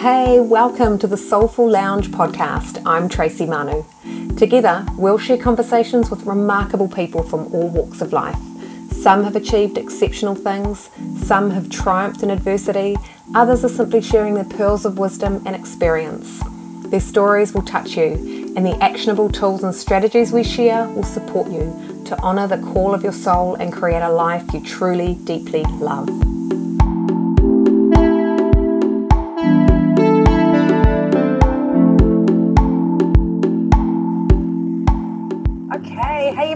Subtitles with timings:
[0.00, 2.80] Hey, welcome to the Soul Full Lounge podcast.
[2.86, 3.84] I'm Tracy Manu.
[4.34, 8.38] Together, we'll share conversations with remarkable people from all walks of life.
[8.92, 12.96] Some have achieved exceptional things, some have triumphed in adversity,
[13.34, 16.40] others are simply sharing their pearls of wisdom and experience.
[16.86, 21.52] Their stories will touch you, and the actionable tools and strategies we share will support
[21.52, 25.62] you to honour the call of your soul and create a life you truly, deeply
[25.64, 26.08] love.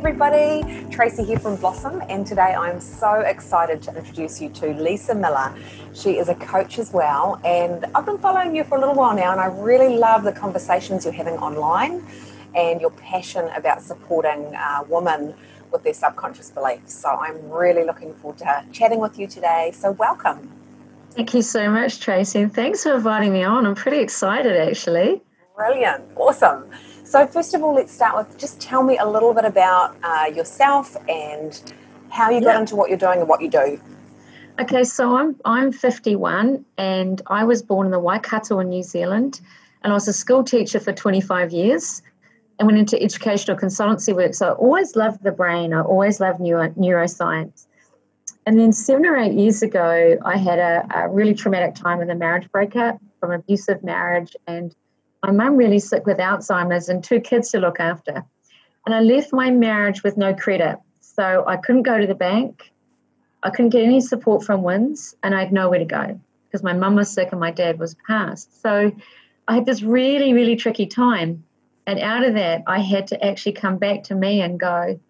[0.07, 5.15] Everybody, Tracy here from Blossom, and today I'm so excited to introduce you to Lisa
[5.15, 5.55] Miller.
[5.95, 9.17] She is a coach as well, and I've been following you for a little while
[9.17, 12.07] now, and I really love the conversations you're having online
[12.55, 15.35] and your passion about supporting uh, women
[15.73, 16.93] with their subconscious beliefs.
[16.93, 19.73] So I'm really looking forward to chatting with you today.
[19.73, 20.53] So, welcome.
[21.13, 23.65] Thank you so much, Tracy, and thanks for inviting me on.
[23.65, 25.23] I'm pretty excited actually.
[25.57, 26.71] Brilliant, awesome.
[27.05, 30.31] So, first of all, let's start with just tell me a little bit about uh,
[30.35, 31.75] yourself and
[32.09, 33.79] how you got into what you're doing and what you do.
[34.59, 39.43] Okay, so I'm I'm 51 and I was born in the Waikato in New Zealand,
[39.83, 42.03] and I was a school teacher for 25 years,
[42.59, 44.33] and went into educational consultancy work.
[44.33, 45.75] So I always loved the brain.
[45.75, 47.67] I always loved neuro, neuroscience.
[48.47, 52.11] And then seven or eight years ago, I had a, a really traumatic time in
[52.11, 54.75] a marriage breakup from abusive marriage and
[55.25, 58.23] my mum really sick with Alzheimer's and two kids to look after.
[58.85, 60.79] And I left my marriage with no credit.
[61.01, 62.71] So I couldn't go to the bank.
[63.43, 66.75] I couldn't get any support from WINZ and I had nowhere to go because my
[66.75, 68.61] mum was sick and my dad was passed.
[68.61, 68.93] So
[69.49, 71.45] I had this really, really tricky time.
[71.87, 75.01] And out of that, I had to actually come back to me and go,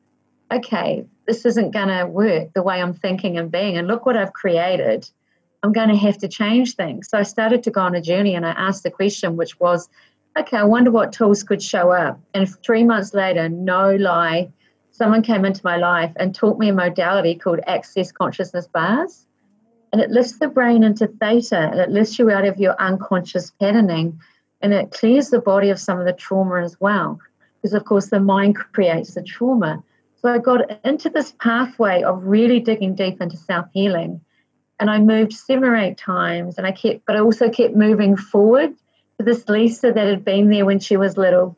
[0.52, 3.76] okay, this isn't going to work the way I'm thinking and being.
[3.76, 5.08] And look what I've created.
[5.64, 7.08] I'm going to have to change things.
[7.08, 9.88] So I started to go on a journey and I asked the question, which was,
[10.38, 12.20] okay, I wonder what tools could show up.
[12.34, 14.52] And three months later, no lie,
[14.90, 19.26] someone came into my life and taught me a modality called Access Consciousness Bars.
[19.90, 23.50] And it lifts the brain into theta and it lifts you out of your unconscious
[23.52, 24.20] patterning
[24.60, 27.18] and it clears the body of some of the trauma as well.
[27.56, 29.82] Because, of course, the mind creates the trauma.
[30.16, 34.20] So I got into this pathway of really digging deep into self healing
[34.80, 38.16] and I moved seven or eight times and I kept but I also kept moving
[38.16, 38.74] forward
[39.18, 41.56] to this Lisa that had been there when she was little.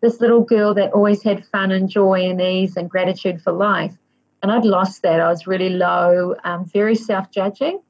[0.00, 3.96] This little girl that always had fun and joy and ease and gratitude for life.
[4.42, 5.20] And I'd lost that.
[5.20, 7.80] I was really low, um, very self judging,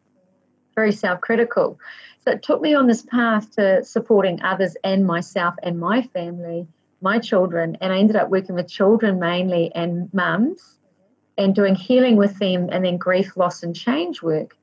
[0.75, 1.79] very self critical.
[2.25, 6.67] So it took me on this path to supporting others and myself and my family,
[7.01, 7.77] my children.
[7.81, 10.79] And I ended up working with children mainly and mums
[11.37, 14.58] and doing healing with them and then grief, loss, and change work.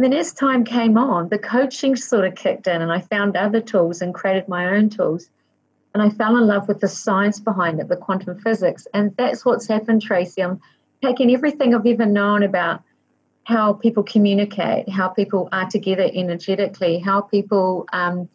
[0.00, 3.36] And then as time came on, the coaching sort of kicked in, and I found
[3.36, 5.28] other tools and created my own tools.
[5.92, 8.88] And I fell in love with the science behind it, the quantum physics.
[8.94, 10.42] And that's what's happened, Tracy.
[10.42, 10.58] I'm
[11.04, 12.82] taking everything I've ever known about
[13.44, 18.26] how people communicate, how people are together energetically, how people um,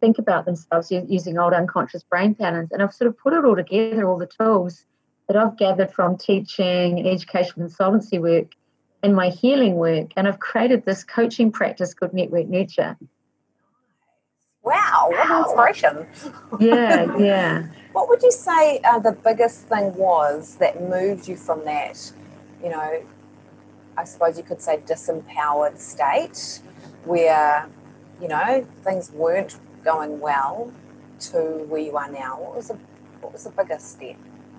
[0.00, 2.70] think about themselves using old unconscious brain patterns.
[2.70, 4.84] And I've sort of put it all together, all the tools
[5.28, 8.48] that I've gathered from teaching and consultancy work
[9.04, 10.12] in my healing work.
[10.16, 12.96] And I've created this coaching practice called Network Nurture.
[14.62, 16.06] Wow, what an inspiration.
[16.58, 17.66] Yeah, yeah.
[17.92, 22.12] what would you say uh, the biggest thing was that moved you from that,
[22.62, 23.02] you know,
[23.96, 26.60] I suppose you could say disempowered state
[27.04, 27.68] where,
[28.20, 30.72] you know, things weren't going well
[31.20, 31.38] to
[31.68, 32.40] where you are now?
[32.40, 32.78] What was the,
[33.20, 34.16] what was the biggest step?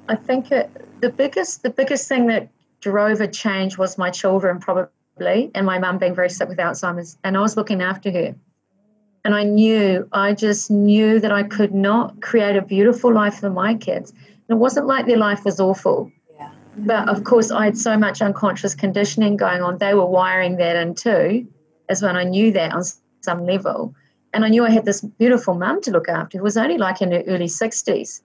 [0.07, 0.69] I think it,
[1.01, 2.47] the biggest the biggest thing that
[2.81, 7.17] drove a change was my children, probably, and my mum being very sick with Alzheimer's.
[7.23, 8.35] And I was looking after her.
[9.23, 13.49] And I knew, I just knew that I could not create a beautiful life for
[13.49, 14.11] my kids.
[14.11, 16.11] And it wasn't like their life was awful.
[16.37, 16.51] Yeah.
[16.77, 19.79] But of course, I had so much unconscious conditioning going on.
[19.79, 21.47] They were wiring that in too,
[21.89, 22.83] as when I knew that on
[23.21, 23.95] some level.
[24.31, 27.01] And I knew I had this beautiful mum to look after who was only like
[27.01, 28.21] in her early 60s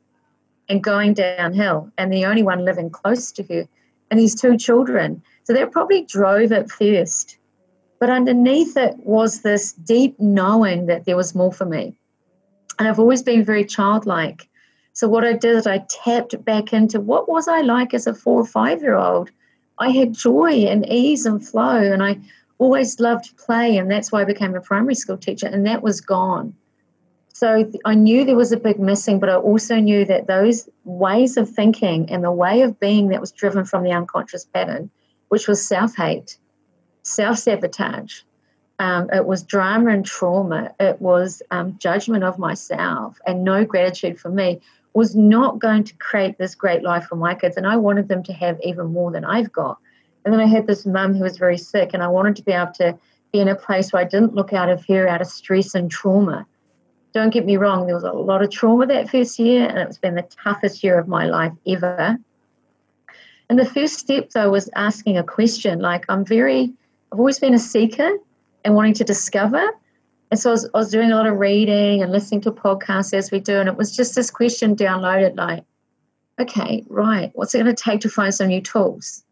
[0.68, 3.68] and going downhill, and the only one living close to her
[4.10, 5.22] and his two children.
[5.44, 7.38] So that probably drove it first.
[7.98, 11.94] But underneath it was this deep knowing that there was more for me.
[12.78, 14.48] And I've always been very childlike.
[14.92, 18.40] So what I did I tapped back into what was I like as a four
[18.40, 19.30] or five year old.
[19.78, 22.18] I had joy and ease and flow, and I
[22.58, 26.02] always loved play, and that's why I became a primary school teacher, and that was
[26.02, 26.54] gone.
[27.40, 31.38] So I knew there was a big missing, but I also knew that those ways
[31.38, 34.90] of thinking and the way of being that was driven from the unconscious pattern,
[35.30, 36.36] which was self hate,
[37.02, 38.20] self sabotage,
[38.78, 40.74] Um, it was drama and trauma.
[40.78, 44.60] It was um, judgment of myself and no gratitude for me
[44.92, 47.56] was not going to create this great life for my kids.
[47.56, 49.78] And I wanted them to have even more than I've got.
[50.26, 52.52] And then I had this mum who was very sick, and I wanted to be
[52.52, 52.98] able to
[53.32, 55.90] be in a place where I didn't look out of her out of stress and
[55.90, 56.46] trauma.
[57.12, 59.98] Don't get me wrong, there was a lot of trauma that first year, and it's
[59.98, 62.18] been the toughest year of my life ever.
[63.48, 65.80] And the first step, though, was asking a question.
[65.80, 66.72] Like, I'm very,
[67.12, 68.16] I've always been a seeker
[68.64, 69.64] and wanting to discover.
[70.30, 73.12] And so I was, I was doing a lot of reading and listening to podcasts
[73.12, 73.58] as we do.
[73.58, 75.64] And it was just this question downloaded like,
[76.40, 79.24] okay, right, what's it going to take to find some new tools?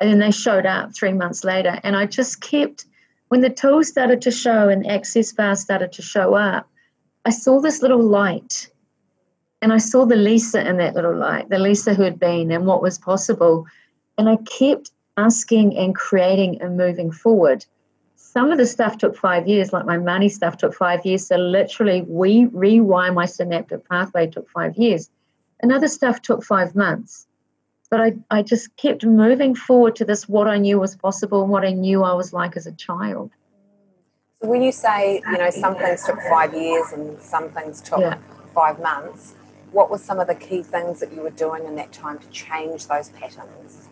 [0.00, 1.78] And then they showed up three months later.
[1.84, 2.86] And I just kept,
[3.28, 6.68] when the tools started to show and access bars started to show up,
[7.24, 8.68] I saw this little light.
[9.60, 12.66] And I saw the Lisa in that little light, the Lisa who had been and
[12.66, 13.64] what was possible.
[14.18, 17.64] And I kept asking and creating and moving forward
[18.32, 21.26] some of the stuff took five years, like my money stuff took five years.
[21.26, 25.10] So literally, we rewire my synaptic pathway took five years.
[25.60, 27.26] Another stuff took five months.
[27.90, 31.50] But I, I just kept moving forward to this what I knew was possible and
[31.50, 33.30] what I knew I was like as a child.
[34.42, 38.18] When you say, you know, some things took five years and some things took yeah.
[38.54, 39.34] five months,
[39.70, 42.28] what were some of the key things that you were doing in that time to
[42.28, 43.88] change those patterns?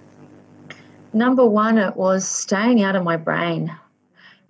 [1.13, 3.75] Number one, it was staying out of my brain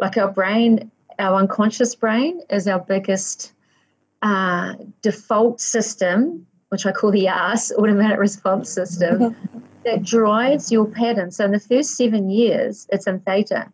[0.00, 3.52] like our brain, our unconscious brain is our biggest
[4.22, 9.36] uh, default system, which I call the ARS, automatic response system,
[9.84, 11.30] that drives your pattern.
[11.30, 13.70] So in the first seven years, it's in theta.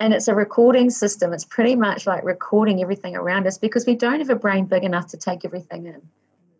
[0.00, 1.32] And it's a recording system.
[1.32, 4.84] It's pretty much like recording everything around us because we don't have a brain big
[4.84, 6.00] enough to take everything in.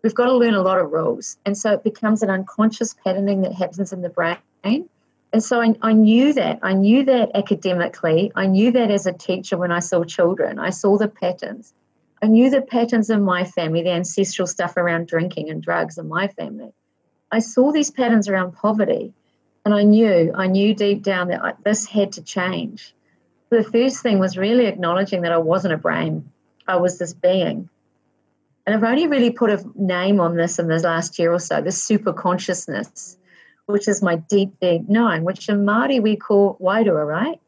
[0.03, 1.37] We've got to learn a lot of rules.
[1.45, 4.39] And so it becomes an unconscious patterning that happens in the brain
[5.33, 6.59] and so I, I, knew that.
[6.63, 8.33] I knew that academically.
[8.35, 10.59] I knew that as a teacher when I saw children.
[10.59, 11.75] I saw the patterns.
[12.23, 16.09] I knew the patterns in my family, the ancestral stuff around drinking and drugs in
[16.09, 16.73] my family.
[17.31, 19.13] I saw these patterns around poverty.
[19.65, 22.95] And I knew, I knew deep down that I, this had to change.
[23.51, 26.31] The first thing was really acknowledging that I wasn't a brain,
[26.67, 27.69] I was this being.
[28.67, 31.63] And I've only really put a name on this in the last year or so,
[31.63, 33.19] this super consciousness
[33.69, 37.39] which is my deep, deep knowing, which in Māori we call wairua, right?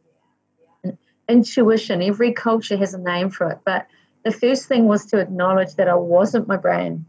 [1.26, 2.02] Intuition.
[2.02, 3.60] Every culture has a name for it.
[3.64, 3.86] But
[4.22, 7.06] the first thing was to acknowledge that I wasn't my brain.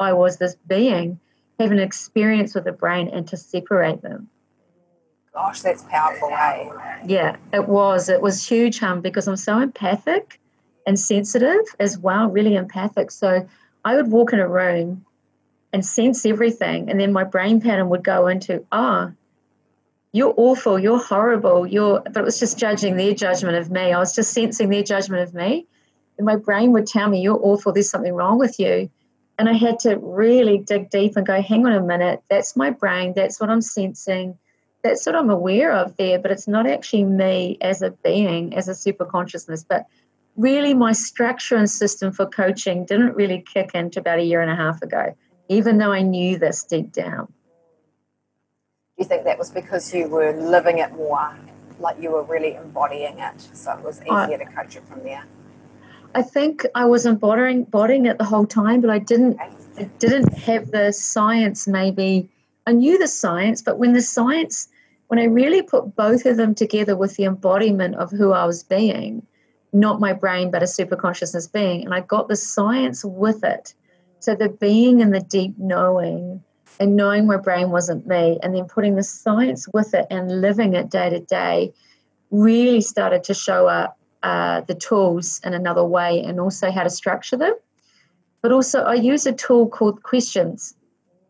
[0.00, 1.20] I was this being,
[1.60, 4.28] have an experience with the brain and to separate them.
[5.38, 6.68] Gosh, that's powerful, hey?
[7.06, 8.08] Yeah, it was.
[8.08, 10.40] It was huge, hum, because I'm so empathic
[10.84, 13.12] and sensitive as well, really empathic.
[13.12, 13.48] So
[13.84, 15.06] I would walk in a room
[15.72, 16.90] and sense everything.
[16.90, 19.14] And then my brain pattern would go into, ah, oh,
[20.10, 23.92] you're awful, you're horrible, you're, but it was just judging their judgment of me.
[23.92, 25.68] I was just sensing their judgment of me.
[26.16, 28.90] And my brain would tell me, you're awful, there's something wrong with you.
[29.38, 32.70] And I had to really dig deep and go, hang on a minute, that's my
[32.70, 34.36] brain, that's what I'm sensing,
[34.88, 38.68] that's what I'm aware of there, but it's not actually me as a being, as
[38.68, 39.64] a super consciousness.
[39.68, 39.86] But
[40.36, 44.50] really, my structure and system for coaching didn't really kick into about a year and
[44.50, 45.14] a half ago
[45.48, 47.26] even though I knew this deep down.
[47.26, 51.36] Do you think that was because you were living it more,
[51.78, 55.02] like you were really embodying it, so it was easier I, to coach it from
[55.04, 55.24] there?
[56.14, 59.38] I think I was embodying, embodying it the whole time, but I didn't.
[59.78, 61.68] I didn't have the science.
[61.68, 62.28] Maybe
[62.66, 64.68] I knew the science, but when the science,
[65.08, 68.62] when I really put both of them together with the embodiment of who I was
[68.62, 69.26] being,
[69.72, 73.74] not my brain, but a super consciousness being, and I got the science with it
[74.20, 76.42] so the being and the deep knowing
[76.80, 80.74] and knowing my brain wasn't me and then putting the science with it and living
[80.74, 81.72] it day to day
[82.30, 86.90] really started to show up uh, the tools in another way and also how to
[86.90, 87.54] structure them.
[88.42, 90.74] But also, I use a tool called questions.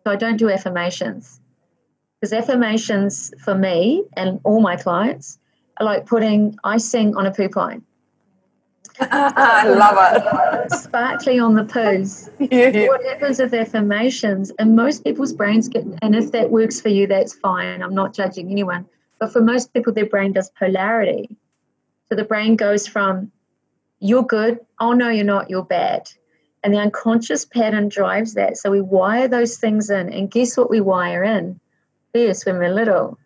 [0.04, 1.40] So I don't do affirmations
[2.20, 5.38] because affirmations for me and all my clients
[5.78, 7.82] are like putting icing on a poop line.
[9.00, 10.72] I love it.
[10.72, 12.28] Sparkly on the poos.
[12.50, 12.88] Yeah.
[12.88, 17.06] What happens with affirmations, and most people's brains get, and if that works for you,
[17.06, 17.80] that's fine.
[17.80, 18.86] I'm not judging anyone.
[19.20, 21.36] But for most people, their brain does polarity.
[22.08, 23.30] So the brain goes from,
[24.00, 26.10] you're good, oh no, you're not, you're bad.
[26.64, 28.56] And the unconscious pattern drives that.
[28.56, 30.12] So we wire those things in.
[30.12, 31.60] And guess what we wire in?
[32.14, 33.18] First, when we're little,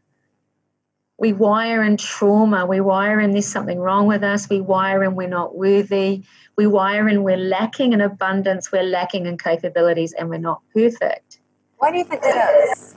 [1.18, 5.14] we wire in trauma, we wire in there's something wrong with us, we wire in
[5.14, 6.24] we're not worthy,
[6.56, 11.38] we wire in we're lacking in abundance, we're lacking in capabilities, and we're not perfect.
[11.78, 12.96] Why do you think that is?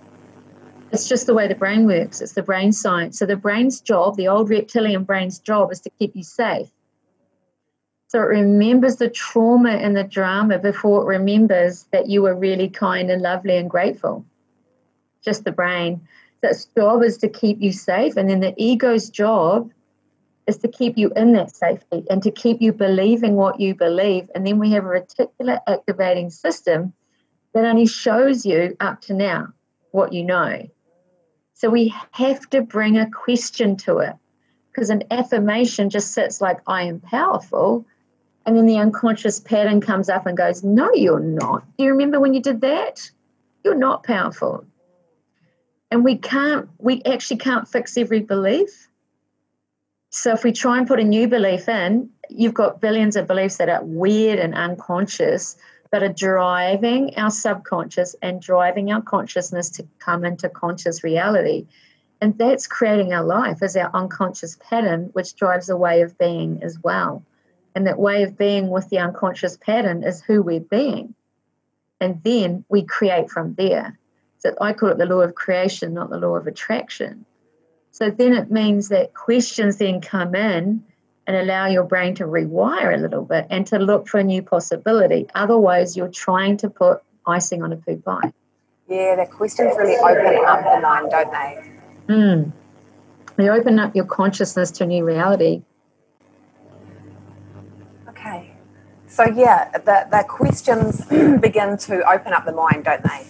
[0.92, 2.22] It's just the way the brain works.
[2.22, 3.20] It's the brain science.
[3.20, 6.70] So the brain's job, the old reptilian brain's job, is to keep you safe.
[8.08, 12.70] So it remembers the trauma and the drama before it remembers that you were really
[12.70, 14.26] kind and lovely and grateful.
[15.26, 16.08] Just the brain.
[16.44, 18.16] Its job is to keep you safe.
[18.16, 19.72] And then the ego's job
[20.48, 24.30] is to keep you in that safety and to keep you believing what you believe.
[24.36, 26.94] And then we have a reticular activating system
[27.54, 29.48] that only shows you up to now
[29.92, 30.70] what you know.
[31.54, 34.14] So we have to bring a question to it
[34.72, 37.86] because an affirmation just sits like, I am powerful.
[38.46, 41.64] And then the unconscious pattern comes up and goes, No, you're not.
[41.78, 43.10] Do you remember when you did that?
[43.64, 44.66] You're not powerful.
[45.96, 48.90] And we can't, we actually can't fix every belief.
[50.10, 53.56] So if we try and put a new belief in, you've got billions of beliefs
[53.60, 55.56] that are weird and unconscious
[55.92, 61.66] that are driving our subconscious and driving our consciousness to come into conscious reality.
[62.20, 66.62] And that's creating our life as our unconscious pattern, which drives a way of being
[66.62, 67.24] as well.
[67.74, 71.16] And that way of being with the unconscious pattern is who we're being.
[72.02, 73.98] And then we create from there.
[74.46, 77.26] So I call it the law of creation, not the law of attraction.
[77.90, 80.84] So then it means that questions then come in
[81.26, 84.44] and allow your brain to rewire a little bit and to look for a new
[84.44, 85.26] possibility.
[85.34, 88.32] Otherwise, you're trying to put icing on a poo pie.
[88.88, 92.14] Yeah, the questions really open up the mind, don't they?
[92.14, 92.52] Mm.
[93.38, 95.64] They open up your consciousness to a new reality.
[98.10, 98.54] Okay.
[99.08, 101.04] So, yeah, the, the questions
[101.42, 103.26] begin to open up the mind, don't they?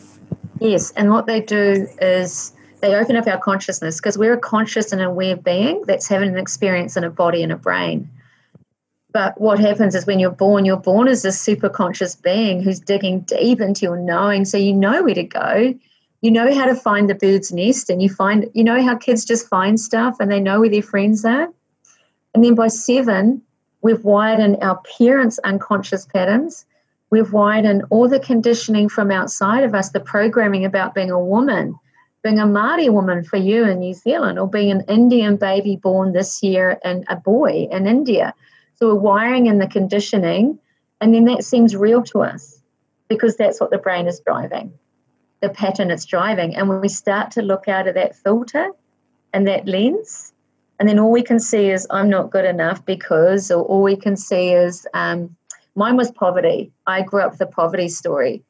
[0.59, 4.91] Yes, and what they do is they open up our consciousness because we're a conscious
[4.91, 8.09] and aware being that's having an experience in a body and a brain.
[9.11, 12.79] But what happens is when you're born, you're born as a super conscious being who's
[12.79, 14.43] digging deep into your knowing.
[14.43, 15.73] So you know where to go.
[16.21, 19.23] You know how to find the bird's nest, and you find, you know how kids
[19.23, 21.47] just find stuff and they know where their friends are.
[22.33, 23.41] And then by seven,
[23.81, 26.65] we've wired in our parents' unconscious patterns.
[27.11, 31.19] We've wired in all the conditioning from outside of us, the programming about being a
[31.19, 31.75] woman,
[32.23, 36.13] being a Māori woman for you in New Zealand or being an Indian baby born
[36.13, 38.33] this year and a boy in India.
[38.75, 40.59] So we're wiring in the conditioning,
[40.99, 42.61] and then that seems real to us
[43.07, 44.73] because that's what the brain is driving,
[45.41, 46.55] the pattern it's driving.
[46.55, 48.71] And when we start to look out of that filter
[49.31, 50.33] and that lens,
[50.79, 53.95] and then all we can see is I'm not good enough because, or all we
[53.95, 55.35] can see is um,
[55.75, 56.71] mine was poverty.
[56.87, 58.43] I grew up with a poverty story.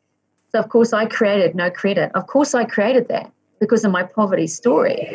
[0.51, 2.11] So, of course, I created no credit.
[2.15, 5.07] Of course, I created that because of my poverty story.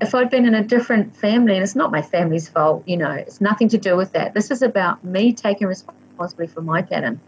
[0.00, 3.10] If I'd been in a different family, and it's not my family's fault, you know,
[3.10, 4.34] it's nothing to do with that.
[4.34, 7.20] This is about me taking responsibility for my pattern.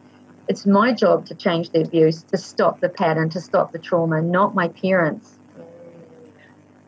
[0.48, 4.22] It's my job to change the abuse, to stop the pattern, to stop the trauma,
[4.22, 5.38] not my parents.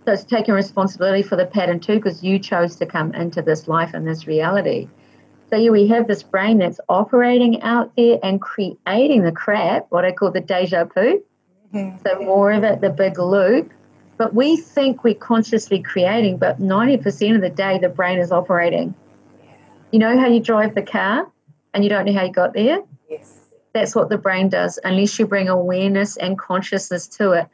[0.05, 3.69] So it's taking responsibility for the pattern too, because you chose to come into this
[3.69, 4.89] life and this reality.
[5.51, 10.05] So yeah, we have this brain that's operating out there and creating the crap, what
[10.05, 11.23] I call the deja vu.
[11.73, 11.99] Mm-hmm.
[12.07, 13.73] So more of it, the big loop.
[14.19, 18.95] But we think we're consciously creating, but 90% of the day the brain is operating.
[19.93, 21.31] You know how you drive the car
[21.73, 22.81] and you don't know how you got there?
[23.09, 23.39] Yes.
[23.73, 27.47] That's what the brain does, unless you bring awareness and consciousness to it.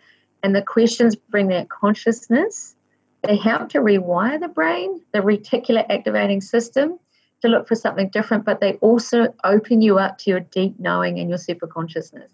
[0.43, 2.75] And the questions bring that consciousness.
[3.23, 6.99] They help to rewire the brain, the reticular activating system,
[7.45, 11.19] to look for something different, but they also open you up to your deep knowing
[11.19, 12.33] and your super consciousness.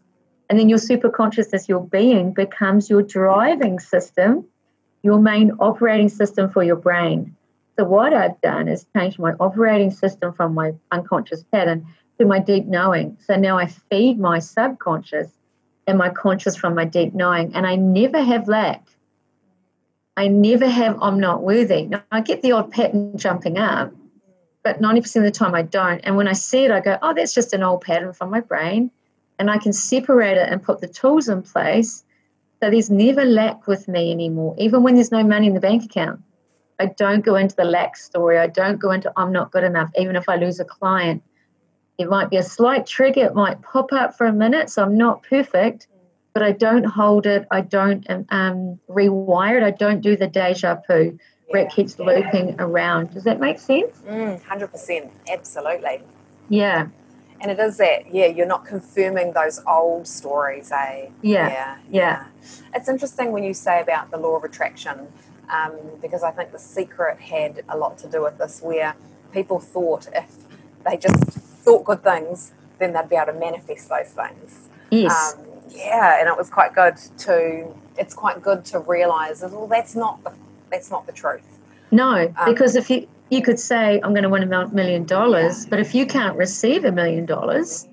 [0.48, 4.46] And then your super consciousness, your being, becomes your driving system,
[5.02, 7.36] your main operating system for your brain.
[7.76, 11.86] So, what I've done is changed my operating system from my unconscious pattern
[12.18, 13.16] to my deep knowing.
[13.20, 15.28] So now I feed my subconscious
[15.86, 18.86] and my conscious from my deep knowing, and I never have lack.
[20.16, 21.86] I never have I'm not worthy.
[21.86, 23.92] Now, I get the odd pattern jumping up,
[24.62, 26.00] but 90% of the time I don't.
[26.00, 28.40] And when I see it, I go, oh, that's just an old pattern from my
[28.40, 28.90] brain
[29.38, 32.04] and I can separate it and put the tools in place
[32.62, 35.82] so there's never lack with me anymore, even when there's no money in the bank
[35.84, 36.20] account.
[36.78, 38.38] I don't go into the lack story.
[38.38, 41.22] I don't go into I'm not good enough, even if I lose a client.
[41.96, 44.96] It might be a slight trigger, it might pop up for a minute, so I'm
[44.96, 45.86] not perfect,
[46.34, 47.46] but I don't hold it.
[47.50, 49.62] I don't um, rewire it.
[49.62, 51.18] I don't do the deja vu
[51.58, 53.12] it keeps looping around.
[53.12, 53.98] Does that make sense?
[54.06, 55.10] Mm, 100%.
[55.30, 56.02] Absolutely.
[56.48, 56.88] Yeah.
[57.40, 61.08] And it is that, yeah, you're not confirming those old stories, eh?
[61.22, 61.48] Yeah.
[61.48, 61.76] Yeah.
[61.90, 62.26] yeah.
[62.74, 65.08] It's interesting when you say about the law of attraction,
[65.48, 68.94] um, because I think the secret had a lot to do with this, where
[69.32, 70.30] people thought if
[70.84, 71.16] they just
[71.64, 74.68] thought good things, then they'd be able to manifest those things.
[74.90, 75.34] Yes.
[75.34, 77.72] Um, Yeah, and it was quite good to.
[77.96, 80.32] It's quite good to realise that well, that's not the
[80.70, 81.58] that's not the truth.
[81.90, 85.66] No, um, because if you you could say I'm going to win a million dollars,
[85.66, 87.88] but if you can't receive a million dollars,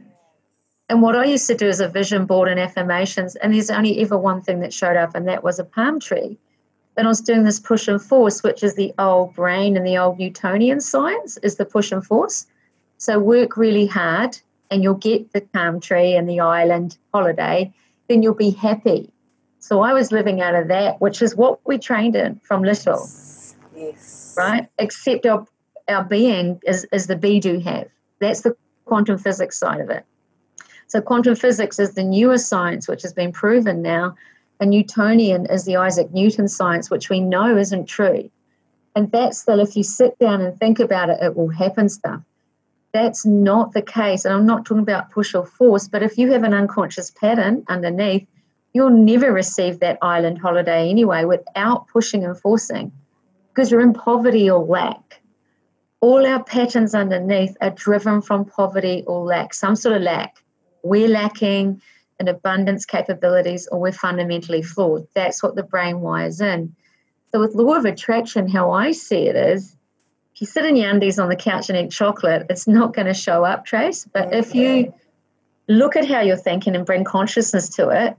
[0.89, 3.99] and what I used to do is a vision board and affirmations, and there's only
[4.01, 6.37] ever one thing that showed up, and that was a palm tree.
[6.95, 9.97] Then I was doing this push and force, which is the old brain and the
[9.97, 12.47] old Newtonian science, is the push and force.
[12.97, 14.39] So work really hard,
[14.71, 17.71] and you'll get the palm tree and the island holiday.
[18.07, 19.11] Then you'll be happy.
[19.67, 23.05] So I was living out of that, which is what we trained in from little.
[23.75, 24.33] Yes.
[24.37, 24.65] Right?
[24.79, 25.45] Except our,
[25.89, 27.89] our being is, is the be do have.
[28.19, 28.55] That's the
[28.85, 30.05] quantum physics side of it.
[30.87, 34.15] So quantum physics is the newer science, which has been proven now.
[34.61, 38.31] And Newtonian is the Isaac Newton science, which we know isn't true.
[38.95, 42.21] And that's that if you sit down and think about it, it will happen stuff.
[42.93, 44.23] That's not the case.
[44.23, 47.65] And I'm not talking about push or force, but if you have an unconscious pattern
[47.67, 48.25] underneath,
[48.73, 52.91] you'll never receive that island holiday anyway without pushing and forcing
[53.49, 55.21] because you're in poverty or lack.
[55.99, 60.43] All our patterns underneath are driven from poverty or lack, some sort of lack.
[60.83, 61.81] We're lacking
[62.19, 65.07] in abundance capabilities or we're fundamentally flawed.
[65.15, 66.75] That's what the brain wires in.
[67.31, 69.75] So, with law of attraction, how I see it is
[70.33, 73.07] if you sit in your undies on the couch and eat chocolate, it's not going
[73.07, 74.05] to show up, Trace.
[74.05, 74.93] But if you
[75.67, 78.15] look at how you're thinking and bring consciousness to it,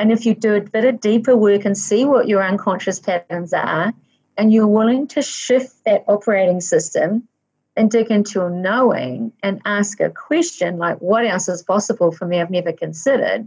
[0.00, 3.52] and if you do a bit of deeper work and see what your unconscious patterns
[3.52, 3.92] are,
[4.38, 7.28] and you're willing to shift that operating system
[7.76, 12.26] and dig into your knowing and ask a question like, what else is possible for
[12.26, 13.46] me I've never considered?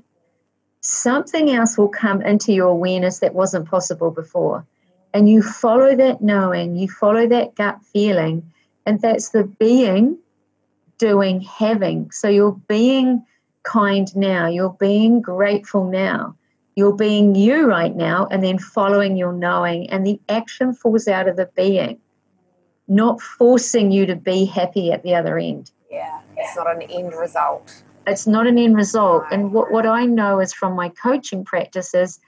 [0.81, 4.63] Something else will come into your awareness that wasn't possible before.
[5.11, 8.47] And you follow that knowing, you follow that gut feeling,
[8.85, 10.19] and that's the being,
[10.99, 12.11] doing, having.
[12.11, 13.25] So you're being
[13.63, 16.35] kind now, you're being grateful now
[16.75, 21.27] you're being you right now and then following your knowing and the action falls out
[21.27, 21.99] of the being
[22.87, 25.71] not forcing you to be happy at the other end.
[25.89, 27.83] Yeah it's not an end result.
[28.05, 29.23] It's not an end result.
[29.31, 32.19] And what, what i know is from my coaching practices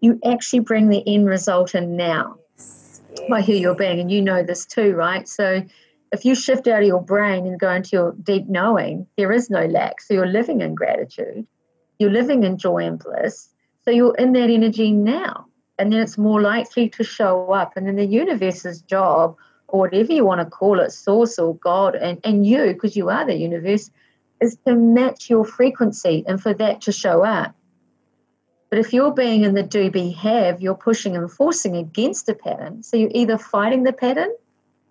[0.00, 2.36] you actually bring the end result in now.
[2.56, 3.02] Yes.
[3.16, 3.28] Yes.
[3.28, 5.28] by who you're being and you know this too right?
[5.28, 5.62] So
[6.12, 9.50] if you shift out of your brain and go into your deep knowing there is
[9.50, 10.00] no lack.
[10.00, 11.46] So you're living in gratitude.
[11.98, 13.50] You're living in joy and bliss
[13.84, 15.46] so you're in that energy now.
[15.78, 17.76] And then it's more likely to show up.
[17.76, 19.36] And then the universe's job,
[19.68, 23.08] or whatever you want to call it, source or God, and, and you, because you
[23.08, 23.90] are the universe,
[24.40, 27.54] is to match your frequency and for that to show up.
[28.68, 32.34] But if you're being in the do be have, you're pushing and forcing against a
[32.34, 32.82] pattern.
[32.82, 34.30] So you're either fighting the pattern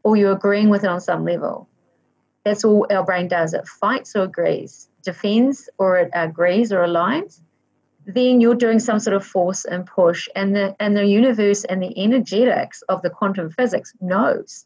[0.03, 1.69] or you're agreeing with it on some level.
[2.45, 3.53] That's all our brain does.
[3.53, 7.41] It fights or agrees, defends or it agrees or aligns
[8.13, 11.81] then you're doing some sort of force and push and the and the universe and
[11.81, 14.65] the energetics of the quantum physics knows.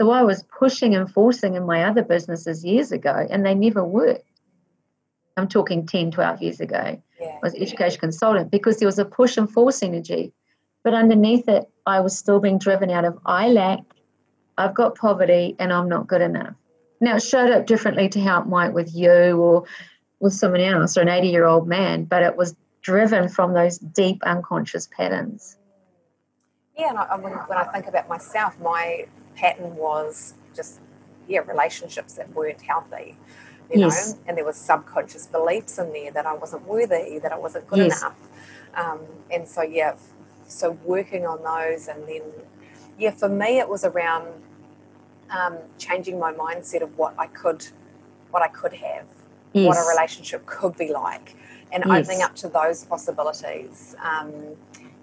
[0.00, 3.82] So i was pushing and forcing in my other businesses years ago and they never
[3.82, 4.24] worked.
[5.36, 7.02] I'm talking 10 12 years ago.
[7.20, 7.26] Yeah.
[7.26, 10.32] i was education consultant because there was a push and force energy.
[10.84, 13.80] But underneath it i was still being driven out of i lack
[14.56, 16.54] i've got poverty and i'm not good enough.
[17.00, 19.64] Now it showed up differently to how it might with you or
[20.20, 23.78] with someone else or an 80 year old man, but it was driven from those
[23.78, 25.56] deep unconscious patterns.
[26.76, 30.80] Yeah, and I, when, when I think about myself, my pattern was just,
[31.26, 33.16] yeah, relationships that weren't healthy,
[33.72, 34.14] you yes.
[34.14, 37.66] know, and there was subconscious beliefs in there that I wasn't worthy, that I wasn't
[37.66, 38.00] good yes.
[38.00, 38.16] enough.
[38.74, 39.96] Um, and so, yeah,
[40.46, 42.22] so working on those and then,
[42.98, 44.28] yeah, for me it was around
[45.30, 47.66] um, changing my mindset of what I could,
[48.30, 49.04] what I could have
[49.52, 49.66] yes.
[49.66, 51.34] what a relationship could be like
[51.72, 52.06] and yes.
[52.06, 53.94] opening up to those possibilities.
[54.02, 54.56] Um,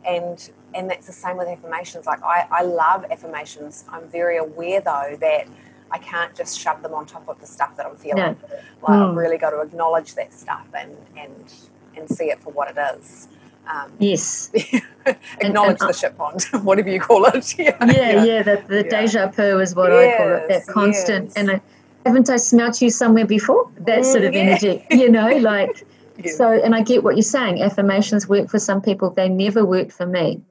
[0.05, 2.05] and and that's the same with affirmations.
[2.05, 3.85] Like I, I love affirmations.
[3.89, 5.47] I'm very aware though that
[5.91, 8.17] I can't just shove them on top of the stuff that I'm feeling.
[8.17, 8.35] No.
[8.81, 9.09] Like mm.
[9.09, 11.53] I've really got to acknowledge that stuff and and
[11.95, 13.27] and see it for what it is.
[13.67, 14.51] Um, yes.
[15.41, 17.57] acknowledge and, and, the ship pond, whatever you call it.
[17.59, 19.01] yeah, yeah, yeah, the, the yeah.
[19.01, 20.47] deja vu is what yes, I call it.
[20.49, 21.33] That constant yes.
[21.35, 21.51] and.
[21.51, 21.61] I,
[22.05, 23.71] haven't I smelt you somewhere before?
[23.79, 24.41] That mm, sort of yeah.
[24.41, 25.87] energy, you know, like.
[26.17, 26.31] Yeah.
[26.31, 27.61] So, and I get what you're saying.
[27.61, 30.41] Affirmations work for some people, they never worked for me.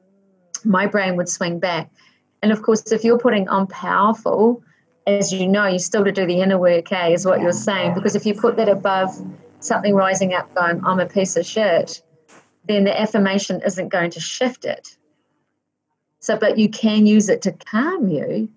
[0.64, 1.90] My brain would swing back.
[2.42, 4.62] And of course, if you're putting on powerful,
[5.06, 7.94] as you know, you still to do the inner work, eh, is what you're saying.
[7.94, 9.10] Because if you put that above
[9.60, 12.02] something rising up going, I'm a piece of shit,
[12.66, 14.96] then the affirmation isn't going to shift it.
[16.20, 18.48] So, but you can use it to calm you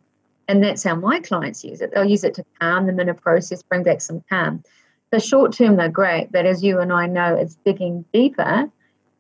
[0.47, 1.91] and that's how my clients use it.
[1.93, 4.63] They'll use it to calm them in a process, bring back some calm.
[5.11, 8.69] The short term they're great, but as you and I know, it's digging deeper.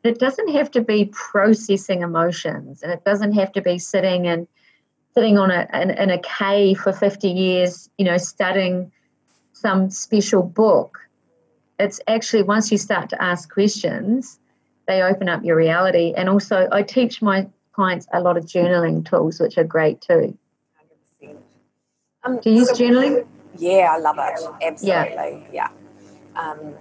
[0.03, 4.47] It doesn't have to be processing emotions, and it doesn't have to be sitting and
[5.13, 8.91] sitting on a in, in a cave for 50 years, you know, studying
[9.53, 10.99] some special book.
[11.79, 14.39] It's actually once you start to ask questions,
[14.87, 16.13] they open up your reality.
[16.15, 20.37] And also, I teach my clients a lot of journaling tools, which are great too.
[21.21, 21.37] 100%.
[22.23, 23.27] Um, Do you use so, journaling?
[23.57, 24.39] Yeah, I love it.
[24.61, 25.47] Absolutely.
[25.51, 25.69] Yeah.
[25.69, 25.69] yeah.
[26.35, 26.75] Um,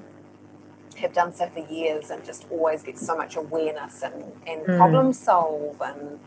[0.96, 4.14] have done so for years and just always get so much awareness and,
[4.46, 4.76] and mm.
[4.76, 6.18] problem solve and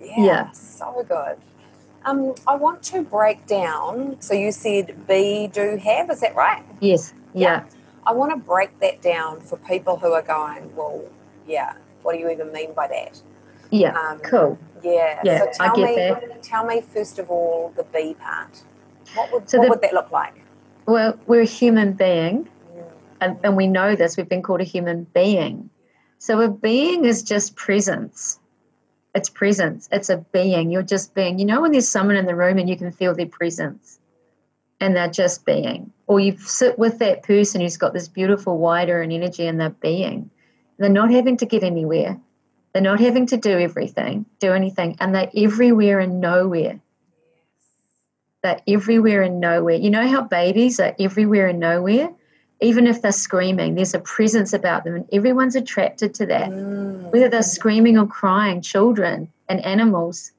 [0.00, 1.38] yeah, yeah, so good.
[2.04, 4.20] Um, I want to break down.
[4.20, 6.10] So you said be, do, have.
[6.10, 6.62] Is that right?
[6.80, 7.14] Yes.
[7.34, 7.48] Yeah.
[7.48, 7.64] yeah.
[8.06, 11.04] I want to break that down for people who are going, well,
[11.48, 13.20] yeah, what do you even mean by that?
[13.70, 13.98] Yeah.
[13.98, 14.58] Um, cool.
[14.84, 15.20] Yeah.
[15.24, 15.38] Yeah.
[15.38, 15.96] So tell I get me,
[16.28, 16.42] that.
[16.42, 18.62] Tell me first of all the be part.
[19.14, 20.34] What would, so what the, would that look like?
[20.86, 22.48] Well, we're a human being,
[23.20, 24.16] and, and we know this.
[24.16, 25.70] We've been called a human being.
[26.18, 28.38] So a being is just presence.
[29.14, 29.88] It's presence.
[29.92, 30.70] It's a being.
[30.70, 31.38] You're just being.
[31.38, 33.98] You know when there's someone in the room and you can feel their presence,
[34.80, 35.92] and they're just being.
[36.06, 39.70] Or you sit with that person who's got this beautiful wider and energy, and they're
[39.70, 40.30] being.
[40.78, 42.20] They're not having to get anywhere.
[42.72, 46.78] They're not having to do everything, do anything, and they're everywhere and nowhere.
[48.46, 49.74] They're everywhere and nowhere.
[49.74, 52.10] You know how babies are everywhere and nowhere?
[52.60, 56.50] even if they're screaming, there's a presence about them, and everyone's attracted to that.
[56.50, 57.12] Mm.
[57.12, 60.32] Whether they're screaming or crying, children and animals,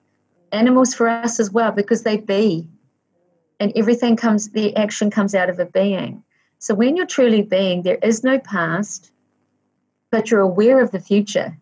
[0.52, 2.68] animals for us as well, because they be,
[3.60, 6.24] and everything comes, the action comes out of a being.
[6.60, 9.12] So when you're truly being, there is no past,
[10.10, 11.56] but you're aware of the future,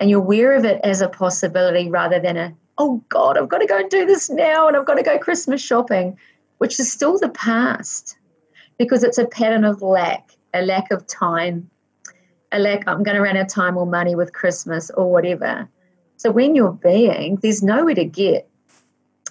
[0.00, 3.58] and you're aware of it as a possibility rather than a oh God, I've got
[3.58, 6.16] to go and do this now, and I've got to go Christmas shopping,
[6.58, 8.16] which is still the past
[8.78, 11.68] because it's a pattern of lack, a lack of time,
[12.52, 15.68] a lack, I'm going to run out of time or money with Christmas or whatever.
[16.16, 18.48] So when you're being, there's nowhere to get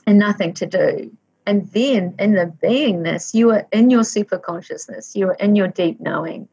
[0.05, 1.11] and nothing to do.
[1.45, 5.69] And then in the beingness, you are in your super consciousness, you are in your
[5.69, 6.47] deep knowing.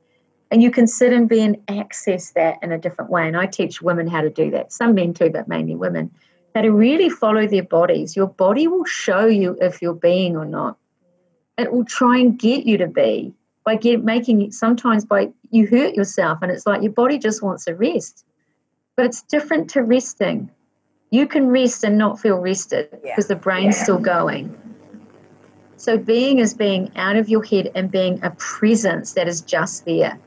[0.51, 3.27] And you can sit and be and access that in a different way.
[3.27, 4.73] And I teach women how to do that.
[4.73, 6.13] Some men too, but mainly women.
[6.55, 8.15] To really follow their bodies.
[8.15, 10.79] Your body will show you if you're being or not
[11.59, 13.33] it will try and get you to be
[13.65, 17.43] by get, making it sometimes by you hurt yourself and it's like your body just
[17.43, 18.25] wants a rest
[18.97, 20.51] but it's different to resting
[21.11, 22.99] you can rest and not feel rested yeah.
[23.05, 23.83] because the brain's yeah.
[23.83, 24.55] still going
[25.77, 29.85] so being is being out of your head and being a presence that is just
[29.85, 30.19] there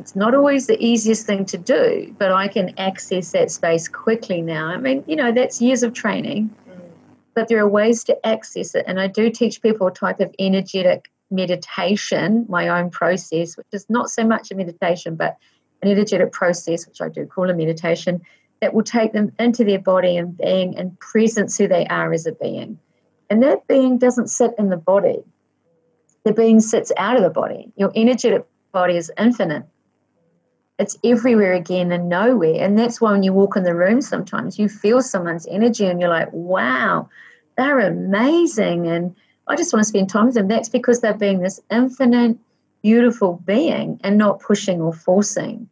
[0.00, 4.42] it's not always the easiest thing to do but i can access that space quickly
[4.42, 6.80] now i mean you know that's years of training mm.
[7.34, 8.84] but there are ways to access it.
[8.86, 13.86] And I do teach people a type of energetic meditation, my own process, which is
[13.88, 15.36] not so much a meditation, but
[15.82, 18.20] an energetic process, which I do call a meditation,
[18.60, 22.26] that will take them into their body and being and presence who they are as
[22.26, 22.78] a being.
[23.30, 25.22] And that being doesn't sit in the body.
[26.24, 27.72] The being sits out of the body.
[27.76, 29.64] Your energetic body is infinite.
[30.80, 32.64] It's everywhere again and nowhere.
[32.64, 36.00] And that's why when you walk in the room sometimes you feel someone's energy and
[36.00, 37.08] you're like, wow,
[37.56, 38.86] they're amazing.
[38.86, 39.14] And
[39.46, 40.48] I just want to spend time with them.
[40.48, 42.38] That's because they're being this infinite,
[42.82, 45.68] beautiful being and not pushing or forcing.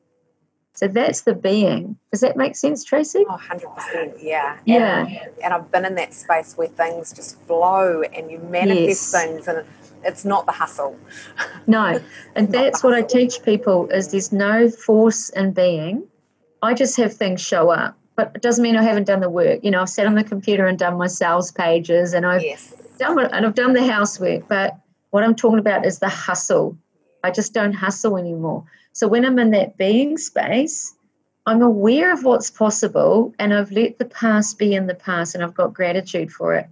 [0.75, 1.99] So that's the being.
[2.13, 3.25] Does that make sense, Tracy?
[3.29, 4.23] Oh, 100%.
[4.23, 4.59] Yeah.
[4.65, 5.07] Yeah.
[5.07, 9.25] And, and I've been in that space where things just flow and you manifest yes.
[9.25, 9.67] things and
[10.05, 10.99] it's not the hustle.
[11.67, 12.01] No,
[12.35, 16.09] and that's what I teach people is there's no force in being.
[16.63, 19.61] I just have things show up, but it doesn't mean I haven't done the work.
[19.63, 22.73] You know, I've sat on the computer and done my sales pages, and I've yes.
[22.99, 24.49] done and I've done the housework.
[24.49, 24.79] But
[25.11, 26.75] what I'm talking about is the hustle.
[27.23, 28.65] I just don't hustle anymore.
[28.93, 30.95] So when I'm in that being space,
[31.45, 35.45] I'm aware of what's possible, and I've let the past be in the past, and
[35.45, 36.67] I've got gratitude for it.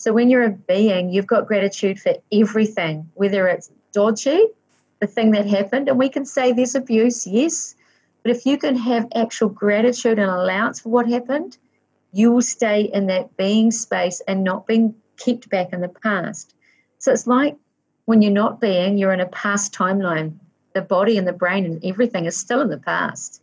[0.00, 4.46] So when you're a being, you've got gratitude for everything, whether it's dodgy,
[4.98, 7.74] the thing that happened, and we can say there's abuse, yes,
[8.22, 11.58] but if you can have actual gratitude and allowance for what happened,
[12.14, 16.54] you will stay in that being space and not being kept back in the past.
[16.96, 17.58] So it's like
[18.06, 20.38] when you're not being, you're in a past timeline.
[20.72, 23.42] The body and the brain and everything is still in the past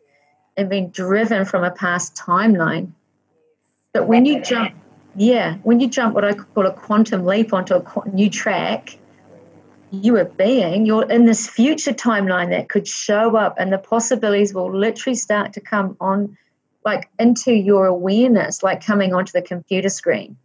[0.57, 2.93] and being driven from a past timeline.
[3.93, 4.73] But when you jump
[5.17, 8.99] yeah, when you jump what I call a quantum leap onto a new track,
[9.89, 14.53] you are being, you're in this future timeline that could show up, and the possibilities
[14.53, 16.37] will literally start to come on,
[16.85, 20.37] like into your awareness, like coming onto the computer screen.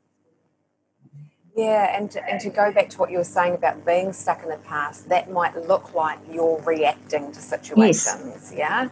[1.54, 4.42] Yeah, and to, and to go back to what you were saying about being stuck
[4.42, 8.54] in the past, that might look like you're reacting to situations, yes.
[8.56, 8.88] yeah?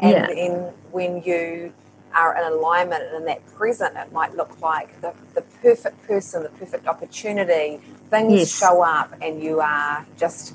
[0.00, 0.26] And yeah.
[0.26, 1.74] then when you
[2.18, 6.42] are in alignment and in that present, it might look like the, the perfect person,
[6.42, 8.58] the perfect opportunity, things yes.
[8.58, 10.54] show up and you are just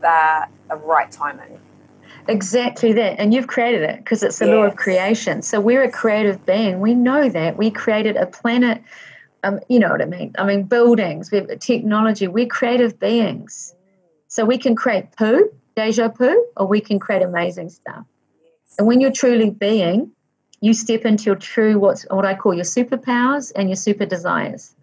[0.00, 1.58] the, the right timing.
[2.28, 3.18] Exactly that.
[3.18, 4.54] And you've created it because it's the yes.
[4.54, 5.42] law of creation.
[5.42, 6.80] So we're a creative being.
[6.80, 7.56] We know that.
[7.56, 8.82] We created a planet,
[9.42, 10.34] um, you know what I mean?
[10.38, 12.28] I mean, buildings, we have technology.
[12.28, 13.74] We're creative beings.
[14.28, 18.04] So we can create poo, deja poo, or we can create amazing stuff.
[18.78, 20.12] And when you're truly being,
[20.66, 24.74] you step into your true, what's what I call your superpowers and your super desires.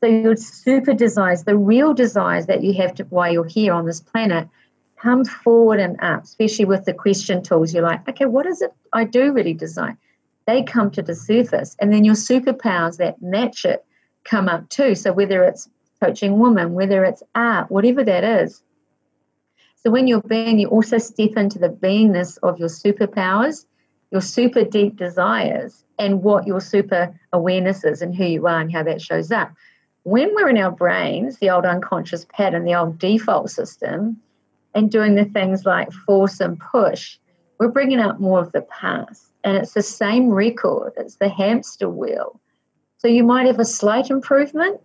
[0.00, 3.86] So your super desires, the real desires that you have to why you're here on
[3.86, 4.48] this planet,
[4.96, 7.74] come forward and up, especially with the question tools.
[7.74, 9.96] You're like, okay, what is it I do really desire?
[10.46, 11.76] They come to the surface.
[11.80, 13.84] And then your superpowers that match it
[14.24, 14.94] come up too.
[14.94, 15.68] So whether it's
[16.00, 18.62] coaching women, whether it's art, whatever that is.
[19.76, 23.64] So when you're being, you also step into the beingness of your superpowers,
[24.16, 28.72] your super deep desires, and what your super awareness is and who you are and
[28.72, 29.52] how that shows up.
[30.04, 34.16] When we're in our brains, the old unconscious pattern, the old default system,
[34.74, 37.18] and doing the things like force and push,
[37.60, 39.34] we're bringing up more of the past.
[39.44, 42.40] And it's the same record, it's the hamster wheel.
[42.96, 44.80] So you might have a slight improvement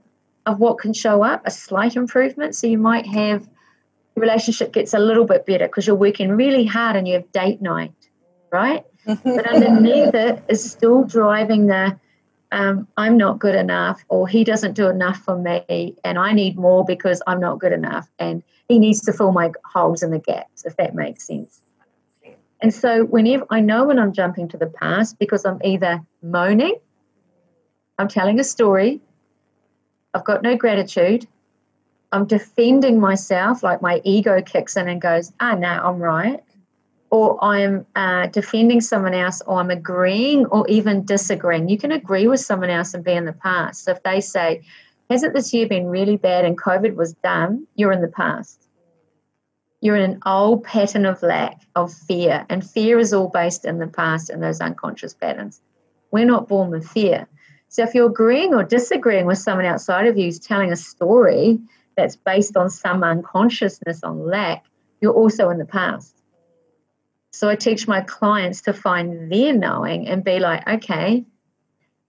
[0.46, 2.54] of what can show up, a slight improvement.
[2.54, 3.48] So you might have
[4.16, 7.32] the relationship gets a little bit better because you're working really hard and you have
[7.32, 7.94] date night,
[8.52, 8.86] right?
[9.06, 12.00] but underneath it is still driving the
[12.52, 16.58] um, I'm not good enough, or he doesn't do enough for me, and I need
[16.58, 18.10] more because I'm not good enough.
[18.20, 21.62] And he needs to fill my holes and the gaps, if that makes sense.
[22.62, 26.76] And so, whenever I know when I'm jumping to the past because I'm either moaning,
[27.98, 29.00] I'm telling a story,
[30.14, 31.28] I've got no gratitude,
[32.12, 36.44] I'm defending myself, like my ego kicks in and goes, ah, no, I'm right.
[37.12, 41.68] Or I'm uh, defending someone else, or I'm agreeing or even disagreeing.
[41.68, 43.84] You can agree with someone else and be in the past.
[43.84, 44.62] So if they say,
[45.10, 47.68] hasn't this year been really bad and COVID was done?
[47.76, 48.66] You're in the past.
[49.82, 52.46] You're in an old pattern of lack, of fear.
[52.50, 55.60] And fear is all based in the past and those unconscious patterns.
[56.12, 57.28] We're not born with fear.
[57.68, 61.60] So if you're agreeing or disagreeing with someone outside of you who's telling a story
[61.98, 64.66] that's based on some unconsciousness on lack,
[65.02, 66.21] you're also in the past.
[67.32, 71.26] So I teach my clients to find their knowing and be like, okay,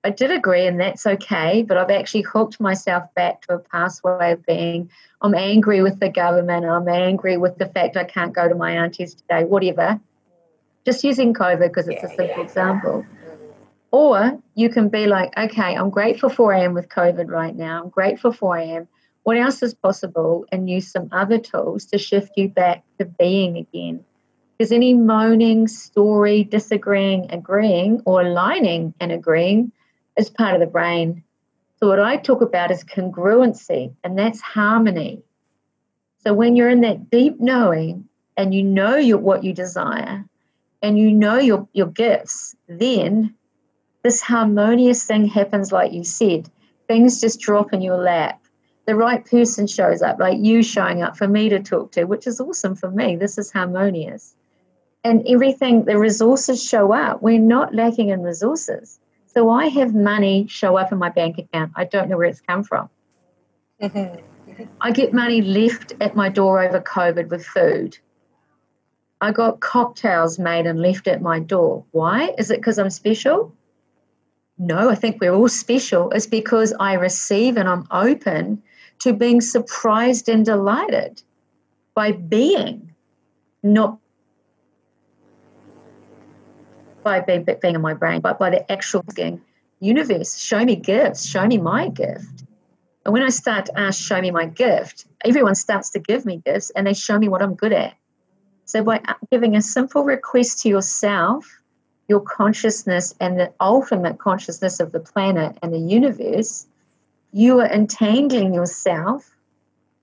[0.04, 4.02] I did agree, and that's okay, but I've actually hooked myself back to a past
[4.02, 4.90] way of being.
[5.20, 6.64] I'm angry with the government.
[6.64, 10.00] I'm angry with the fact I can't go to my auntie's today, whatever.
[10.85, 12.42] Just using COVID because it's yeah, a simple yeah.
[12.42, 13.06] example.
[13.92, 17.85] Or you can be like, okay, I'm grateful for I am with COVID right now.
[17.85, 18.88] I'm grateful for I am.
[19.22, 20.46] What else is possible?
[20.50, 24.04] And use some other tools to shift you back to being again.
[24.62, 29.72] Because any moaning, story, disagreeing, agreeing, or aligning and agreeing
[30.16, 31.25] is part of the brain.
[31.81, 35.20] So, what I talk about is congruency, and that's harmony.
[36.18, 40.25] So, when you're in that deep knowing and you know your, what you desire
[40.81, 43.35] and you know your, your gifts, then
[44.05, 46.48] this harmonious thing happens, like you said.
[46.87, 48.40] Things just drop in your lap.
[48.87, 52.29] The right person shows up, like you showing up for me to talk to, which
[52.29, 53.16] is awesome for me.
[53.16, 54.37] This is harmonious.
[55.04, 57.22] And everything, the resources show up.
[57.22, 59.00] We're not lacking in resources.
[59.26, 61.72] So I have money show up in my bank account.
[61.74, 62.88] I don't know where it's come from.
[63.80, 64.64] Mm-hmm.
[64.80, 67.98] I get money left at my door over COVID with food.
[69.20, 71.84] I got cocktails made and left at my door.
[71.92, 72.34] Why?
[72.38, 73.54] Is it because I'm special?
[74.58, 76.10] No, I think we're all special.
[76.10, 78.62] It's because I receive and I'm open
[79.00, 81.22] to being surprised and delighted
[81.94, 82.92] by being,
[83.62, 83.98] not
[87.02, 89.04] by being, being in my brain, but by the actual.
[89.80, 92.44] Universe, show me gifts, show me my gift.
[93.04, 96.40] And when I start to ask, show me my gift, everyone starts to give me
[96.44, 97.94] gifts and they show me what I'm good at.
[98.64, 99.00] So by
[99.32, 101.46] giving a simple request to yourself,
[102.06, 106.68] your consciousness and the ultimate consciousness of the planet and the universe,
[107.32, 109.34] you are entangling yourself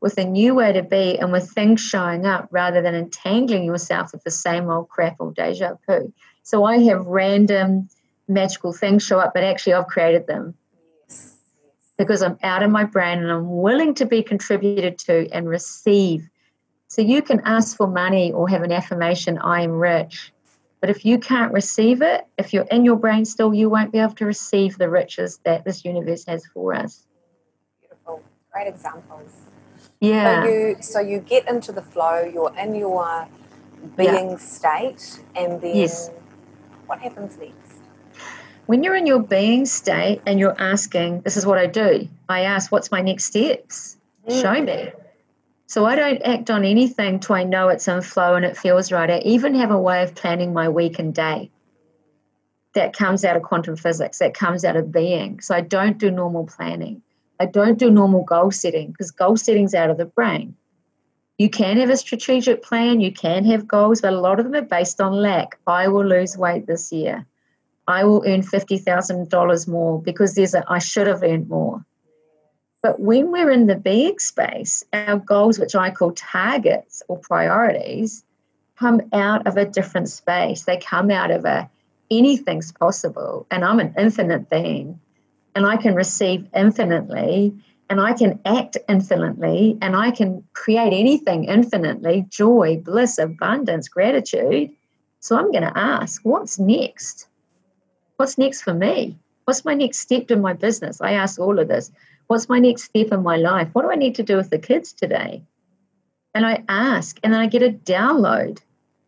[0.02, 4.12] with a new way to be and with things showing up rather than entangling yourself
[4.12, 6.12] with the same old crap or deja vu.
[6.50, 7.90] So I have random
[8.28, 10.56] magical things show up, but actually I've created them.
[11.96, 16.28] Because I'm out of my brain and I'm willing to be contributed to and receive.
[16.88, 20.34] So you can ask for money or have an affirmation, I am rich.
[20.82, 24.00] But if you can't receive it, if you're in your brain still, you won't be
[24.00, 27.06] able to receive the riches that this universe has for us.
[27.80, 28.24] Beautiful.
[28.52, 29.34] Great examples.
[30.00, 30.42] Yeah.
[30.42, 32.24] So you so you get into the flow.
[32.24, 33.28] You're in your
[33.96, 34.38] being yeah.
[34.38, 36.10] state, and then yes.
[36.90, 37.80] What happens next?
[38.66, 42.08] When you're in your being state and you're asking, this is what I do.
[42.28, 43.98] I ask, what's my next steps?
[44.28, 44.42] Mm.
[44.42, 44.92] Show me.
[45.68, 48.92] So I don't act on anything till I know it's in flow and it feels
[48.92, 49.10] right.
[49.10, 51.52] I even have a way of planning my week and day
[52.74, 55.42] that comes out of quantum physics, that comes out of being.
[55.42, 57.04] So I don't do normal planning.
[57.40, 60.56] I don't do normal goal setting because goal setting's out of the brain.
[61.40, 64.56] You can have a strategic plan, you can have goals, but a lot of them
[64.56, 65.58] are based on lack.
[65.66, 67.26] I will lose weight this year.
[67.88, 71.84] I will earn $50,000 more because there's a I should have earned more.
[72.84, 78.24] But when we're in the big space, our goals, which I call targets or priorities,
[78.78, 80.64] come out of a different space.
[80.64, 81.70] They come out of a
[82.12, 83.48] anything's possible.
[83.50, 85.00] And I'm an infinite being.
[85.56, 87.54] And I can receive infinitely.
[87.90, 89.78] And I can act infinitely.
[89.82, 94.70] And I can create anything infinitely joy, bliss, abundance, gratitude.
[95.22, 97.28] So I'm going to ask, what's next?
[98.18, 99.18] What's next for me?
[99.46, 101.02] What's my next step in my business?
[101.02, 101.92] I ask all of this.
[102.28, 103.70] What's my next step in my life?
[103.74, 105.42] What do I need to do with the kids today?
[106.36, 108.60] And I ask, and then I get a download.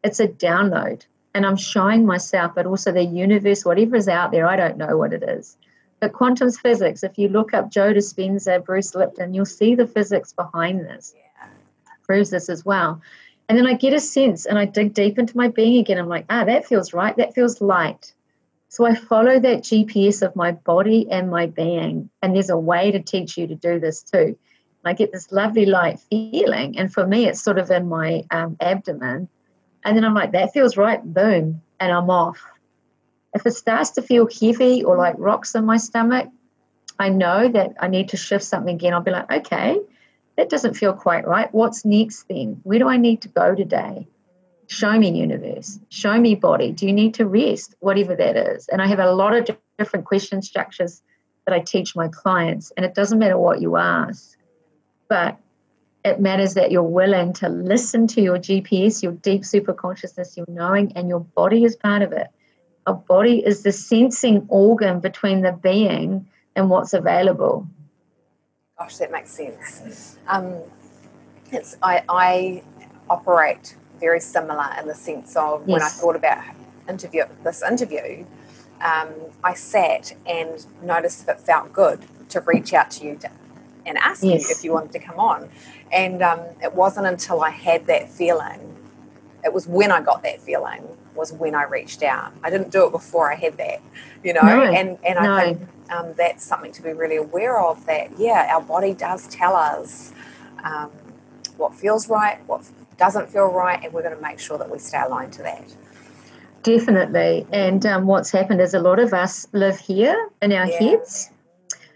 [0.03, 4.47] It's a download and I'm showing myself, but also the universe, whatever is out there,
[4.47, 5.57] I don't know what it is.
[6.01, 10.33] But quantum physics, if you look up Joe Dispenza, Bruce Lipton, you'll see the physics
[10.33, 11.13] behind this.
[11.15, 11.47] Yeah.
[12.03, 13.01] Proves this as well.
[13.47, 15.97] And then I get a sense and I dig deep into my being again.
[15.97, 17.15] I'm like, ah, that feels right.
[17.15, 18.13] That feels light.
[18.67, 22.09] So I follow that GPS of my body and my being.
[22.21, 24.17] And there's a way to teach you to do this too.
[24.19, 26.77] And I get this lovely light feeling.
[26.77, 29.29] And for me, it's sort of in my um, abdomen
[29.83, 32.39] and then I'm like, that feels right, boom, and I'm off.
[33.33, 36.29] If it starts to feel heavy or like rocks in my stomach,
[36.99, 38.93] I know that I need to shift something again.
[38.93, 39.79] I'll be like, okay,
[40.37, 41.53] that doesn't feel quite right.
[41.53, 42.59] What's next then?
[42.63, 44.07] Where do I need to go today?
[44.67, 45.79] Show me, universe.
[45.89, 46.71] Show me, body.
[46.71, 47.75] Do you need to rest?
[47.79, 48.67] Whatever that is.
[48.67, 51.01] And I have a lot of different question structures
[51.45, 54.37] that I teach my clients, and it doesn't matter what you ask,
[55.09, 55.37] but
[56.05, 60.45] it matters that you're willing to listen to your GPS, your deep super consciousness, your
[60.49, 62.27] knowing, and your body is part of it.
[62.87, 67.67] Our body is the sensing organ between the being and what's available.
[68.77, 70.17] Gosh, that makes sense.
[70.27, 70.57] Um,
[71.51, 72.63] it's I, I
[73.09, 75.67] operate very similar in the sense of yes.
[75.67, 76.43] when I thought about
[76.89, 78.25] interview this interview,
[78.81, 79.09] um,
[79.43, 83.29] I sat and noticed if it felt good to reach out to you to,
[83.85, 84.49] and ask yes.
[84.49, 85.49] you if you wanted to come on.
[85.91, 88.75] And um, it wasn't until I had that feeling,
[89.43, 92.33] it was when I got that feeling, was when I reached out.
[92.43, 93.81] I didn't do it before I had that,
[94.23, 94.41] you know.
[94.41, 97.85] No, and and I think um, that's something to be really aware of.
[97.85, 100.13] That yeah, our body does tell us
[100.63, 100.91] um,
[101.57, 102.63] what feels right, what
[102.97, 105.75] doesn't feel right, and we're going to make sure that we stay aligned to that.
[106.63, 107.47] Definitely.
[107.51, 110.79] And um, what's happened is a lot of us live here in our yeah.
[110.79, 111.31] heads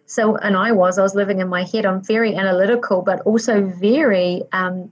[0.08, 1.86] so, and I was, I was living in my head.
[1.86, 4.92] I'm very analytical, but also very, um,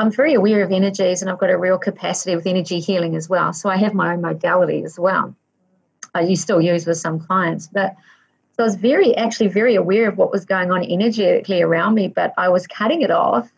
[0.00, 3.28] I'm very aware of energies and I've got a real capacity with energy healing as
[3.28, 3.52] well.
[3.52, 5.36] So I have my own modality as well.
[6.14, 7.94] I you still use with some clients, but
[8.56, 12.08] so I was very, actually very aware of what was going on energetically around me,
[12.08, 13.52] but I was cutting it off.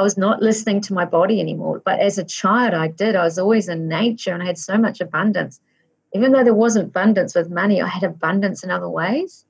[0.00, 1.80] I was not listening to my body anymore.
[1.84, 3.14] But as a child, I did.
[3.14, 5.60] I was always in nature and I had so much abundance.
[6.12, 9.44] Even though there wasn't abundance with money, I had abundance in other ways.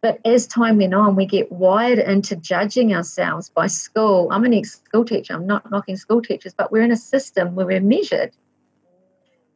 [0.00, 4.28] But as time went on, we get wired into judging ourselves by school.
[4.30, 7.54] I'm an ex school teacher, I'm not knocking school teachers, but we're in a system
[7.54, 8.32] where we're measured.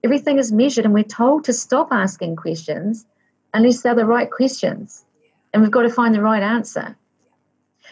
[0.05, 3.07] Everything is measured, and we're told to stop asking questions
[3.55, 5.05] unless they're the right questions.
[5.53, 6.97] And we've got to find the right answer.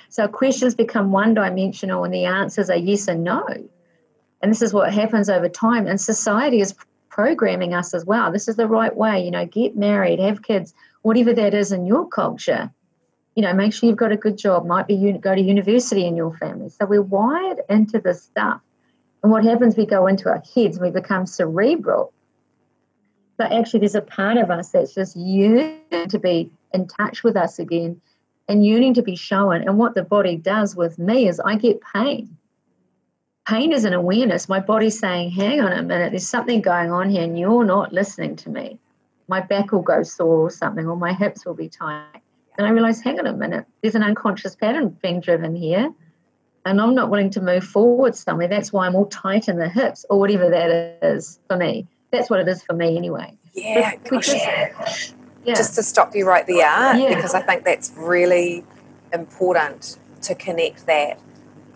[0.08, 3.46] So questions become one dimensional, and the answers are yes and no.
[4.42, 5.86] And this is what happens over time.
[5.86, 6.74] And society is
[7.10, 8.32] programming us as well.
[8.32, 11.86] This is the right way, you know, get married, have kids, whatever that is in
[11.86, 12.70] your culture.
[13.34, 14.66] You know, make sure you've got a good job.
[14.66, 16.68] Might be you go to university in your family.
[16.68, 18.60] So we're wired into this stuff.
[19.22, 22.12] And what happens, we go into our heads, and we become cerebral.
[23.36, 27.36] But actually, there's a part of us that's just yearning to be in touch with
[27.36, 28.01] us again
[28.48, 29.62] and yearning to be shown.
[29.62, 32.36] And what the body does with me is I get pain.
[33.46, 34.48] Pain is an awareness.
[34.48, 37.92] My body's saying, hang on a minute, there's something going on here and you're not
[37.92, 38.78] listening to me
[39.31, 42.20] my back will go sore or something, or my hips will be tight.
[42.59, 45.95] And I realize, hang on a minute, there's an unconscious pattern being driven here.
[46.66, 48.49] And I'm not willing to move forward somewhere.
[48.49, 51.87] That's why I'm all tight in the hips, or whatever that is for me.
[52.11, 53.39] That's what it is for me anyway.
[53.55, 55.14] Yeah, gosh, just,
[55.45, 55.55] yeah.
[55.55, 57.14] Just to stop you right there, yeah.
[57.14, 58.64] because I think that's really
[59.12, 61.20] important to connect that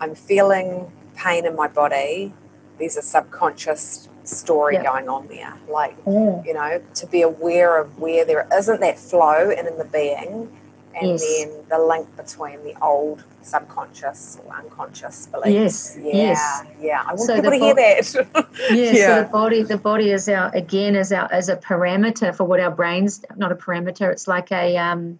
[0.01, 2.33] I'm feeling pain in my body.
[2.77, 5.53] There's a subconscious story going on there.
[5.69, 6.45] Like, mm.
[6.45, 10.51] you know, to be aware of where there isn't that flow and in the being,
[10.95, 11.25] and yes.
[11.25, 15.97] then the link between the old subconscious or unconscious beliefs.
[15.97, 15.97] Yes.
[16.01, 16.13] Yeah.
[16.13, 16.63] Yes.
[16.79, 17.03] Yeah.
[17.03, 18.47] I want so people to bo- hear that.
[18.71, 19.07] yeah, yeah.
[19.07, 22.59] So the body, the body is our again is our as a parameter for what
[22.59, 23.23] our brains.
[23.35, 24.11] Not a parameter.
[24.11, 25.19] It's like a um.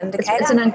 [0.00, 0.32] Indicator.
[0.32, 0.74] It's, it's an,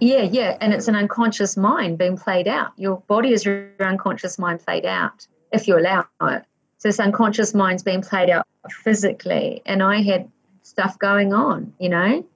[0.00, 2.72] yeah, yeah, and it's an unconscious mind being played out.
[2.76, 6.44] Your body is your unconscious mind played out if you allow it.
[6.78, 8.46] So this unconscious mind's being played out
[8.82, 10.30] physically, and I had
[10.62, 11.72] stuff going on.
[11.78, 12.26] You know,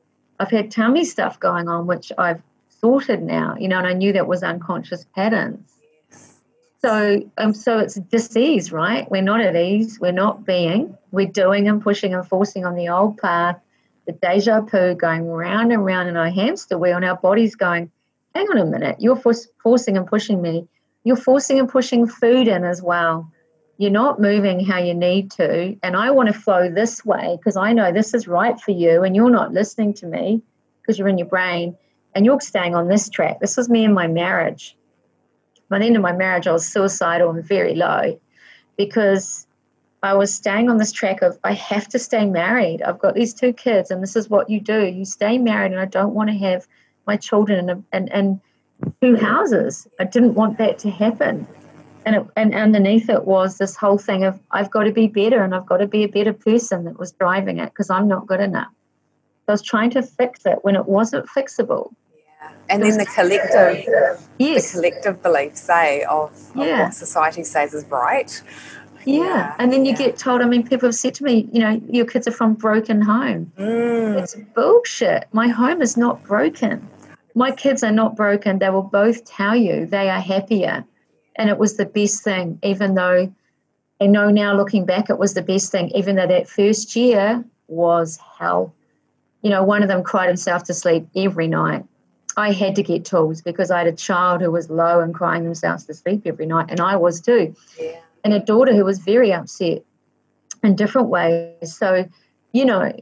[0.41, 3.57] I've had tummy stuff going on, which I've sorted now.
[3.59, 5.69] You know, and I knew that was unconscious patterns.
[6.81, 9.09] So, um, so it's disease, right?
[9.09, 10.01] We're not at ease.
[10.01, 10.99] We're not being.
[11.13, 13.61] We're doing and pushing and forcing on the old path
[14.07, 17.91] the deja vu going round and round in our hamster wheel, and our body's going,
[18.35, 19.21] hang on a minute, you're
[19.63, 20.67] forcing and pushing me.
[21.05, 23.31] You're forcing and pushing food in as well.
[23.77, 25.77] You're not moving how you need to.
[25.83, 29.03] And I want to flow this way because I know this is right for you,
[29.03, 30.43] and you're not listening to me
[30.81, 31.77] because you're in your brain
[32.15, 33.41] and you're staying on this track.
[33.41, 34.77] This was me in my marriage.
[35.69, 38.21] By the end of my marriage, I was suicidal and very low
[38.77, 39.47] because
[40.03, 42.83] I was staying on this track of I have to stay married.
[42.83, 44.87] I've got these two kids, and this is what you do.
[44.87, 46.67] You stay married, and I don't want to have
[47.07, 48.41] my children in, a, in, in
[49.01, 49.87] two houses.
[50.01, 51.47] I didn't want that to happen.
[52.05, 55.45] And, it, and underneath it was this whole thing of I've got to be better
[55.45, 58.27] and I've got to be a better person that was driving it because I'm not
[58.27, 58.73] good enough.
[59.47, 61.93] I was trying to fix it when it wasn't fixable.
[62.41, 62.51] Yeah.
[62.71, 64.73] And then the collective, yes.
[64.73, 66.83] the collective beliefs say of, of yeah.
[66.85, 68.43] what society says is right
[69.05, 69.25] yeah.
[69.25, 69.57] yeah.
[69.59, 69.99] And then you yeah.
[69.99, 72.55] get told, I mean, people have said to me, you know, your kids are from
[72.55, 73.53] broken home.
[73.59, 74.23] Mm.
[74.23, 75.29] It's bullshit.
[75.33, 76.89] My home is not broken.
[77.35, 78.59] My kids are not broken.
[78.59, 80.85] They will both tell you they are happier.
[81.37, 83.33] And it was the best thing, even though
[84.01, 87.45] I know now looking back, it was the best thing, even though that first year
[87.69, 88.75] was hell.
[89.43, 91.85] You know, one of them cried himself to sleep every night.
[92.37, 95.45] I had to get tools because I had a child who was low and crying
[95.45, 97.55] themselves to sleep every night, and I was too.
[97.79, 99.83] Yeah and a daughter who was very upset
[100.63, 101.77] in different ways.
[101.77, 102.09] So,
[102.53, 102.93] you know,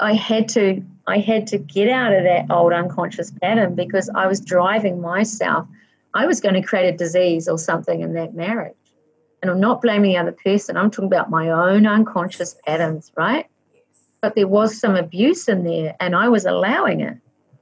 [0.00, 4.26] I had to I had to get out of that old unconscious pattern because I
[4.26, 5.66] was driving myself.
[6.14, 8.74] I was going to create a disease or something in that marriage.
[9.42, 10.76] And I'm not blaming the other person.
[10.76, 13.46] I'm talking about my own unconscious patterns, right?
[14.22, 17.18] But there was some abuse in there and I was allowing it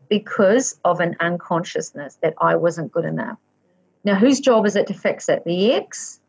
[0.08, 3.38] because of an unconsciousness that I wasn't good enough.
[4.04, 5.42] Now, whose job is it to fix it?
[5.44, 6.20] The ex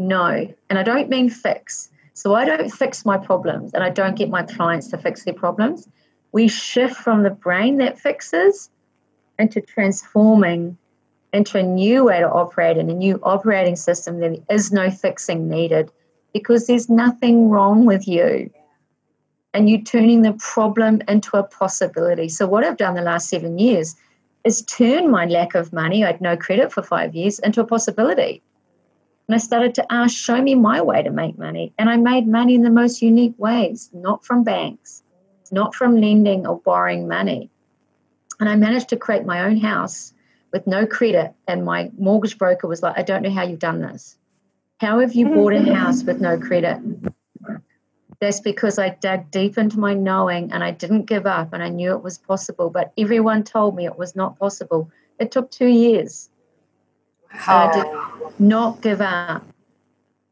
[0.00, 0.52] no.
[0.70, 1.90] And I don't mean fix.
[2.14, 5.34] So I don't fix my problems and I don't get my clients to fix their
[5.34, 5.88] problems.
[6.32, 8.70] We shift from the brain that fixes
[9.38, 10.76] into transforming
[11.32, 14.18] into a new way to operate in a new operating system.
[14.18, 15.90] There is no fixing needed
[16.32, 18.50] because there's nothing wrong with you.
[19.52, 22.28] And you're turning the problem into a possibility.
[22.28, 23.96] So, what I've done the last seven years
[24.44, 27.66] is turn my lack of money, I had no credit for five years, into a
[27.66, 28.42] possibility.
[29.30, 31.72] And I started to ask, show me my way to make money.
[31.78, 35.04] And I made money in the most unique ways, not from banks,
[35.52, 37.48] not from lending or borrowing money.
[38.40, 40.12] And I managed to create my own house
[40.52, 41.32] with no credit.
[41.46, 44.18] And my mortgage broker was like, I don't know how you've done this.
[44.80, 46.80] How have you bought a house with no credit?
[48.18, 51.68] That's because I dug deep into my knowing and I didn't give up and I
[51.68, 52.68] knew it was possible.
[52.68, 54.90] But everyone told me it was not possible.
[55.20, 56.29] It took two years.
[57.32, 58.32] I did oh.
[58.38, 59.44] not give up.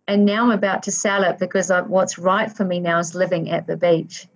[0.06, 3.14] And now I'm about to sell it because I, what's right for me now is
[3.14, 4.26] living at the beach.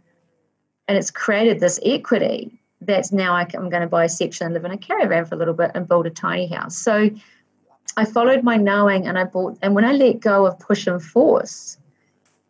[0.87, 4.55] And it's created this equity that's now I, am going to buy a section and
[4.55, 6.77] live in a caravan for a little bit and build a tiny house.
[6.77, 7.11] So
[7.97, 11.03] I followed my knowing and I bought, and when I let go of push and
[11.03, 11.79] force,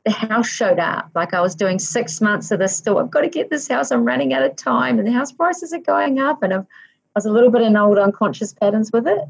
[0.05, 1.11] the house showed up.
[1.15, 2.99] Like I was doing six months of this still.
[2.99, 3.91] I've got to get this house.
[3.91, 6.43] I'm running out of time, and the house prices are going up.
[6.43, 9.21] And I've, I was a little bit in old unconscious patterns with it.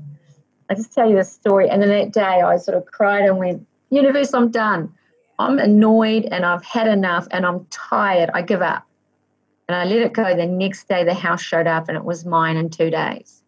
[0.73, 1.69] I just tell you the story.
[1.69, 4.91] And then that day I sort of cried and went, Universe, I'm done.
[5.39, 8.31] I'm annoyed and I've had enough and I'm tired.
[8.33, 8.87] I give up.
[9.69, 10.35] And I let it go.
[10.35, 13.43] The next day the house showed up and it was mine in two days.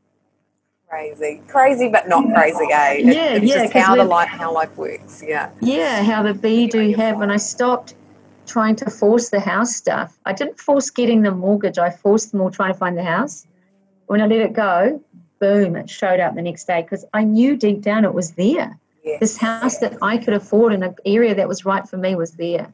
[0.86, 1.40] Crazy.
[1.48, 2.92] Crazy but not crazy, eh?
[2.92, 3.62] It, yeah, it's yeah.
[3.62, 5.24] Just how the life how life works.
[5.26, 5.50] Yeah.
[5.62, 7.94] Yeah, how the bee do you have when I stopped
[8.44, 10.18] trying to force the house stuff.
[10.26, 13.46] I didn't force getting the mortgage, I forced them all trying to find the house.
[14.08, 15.00] When I let it go,
[15.44, 18.78] boom, it showed up the next day because I knew deep down it was there.
[19.04, 19.20] Yes.
[19.20, 22.32] This house that I could afford in an area that was right for me was
[22.32, 22.72] there.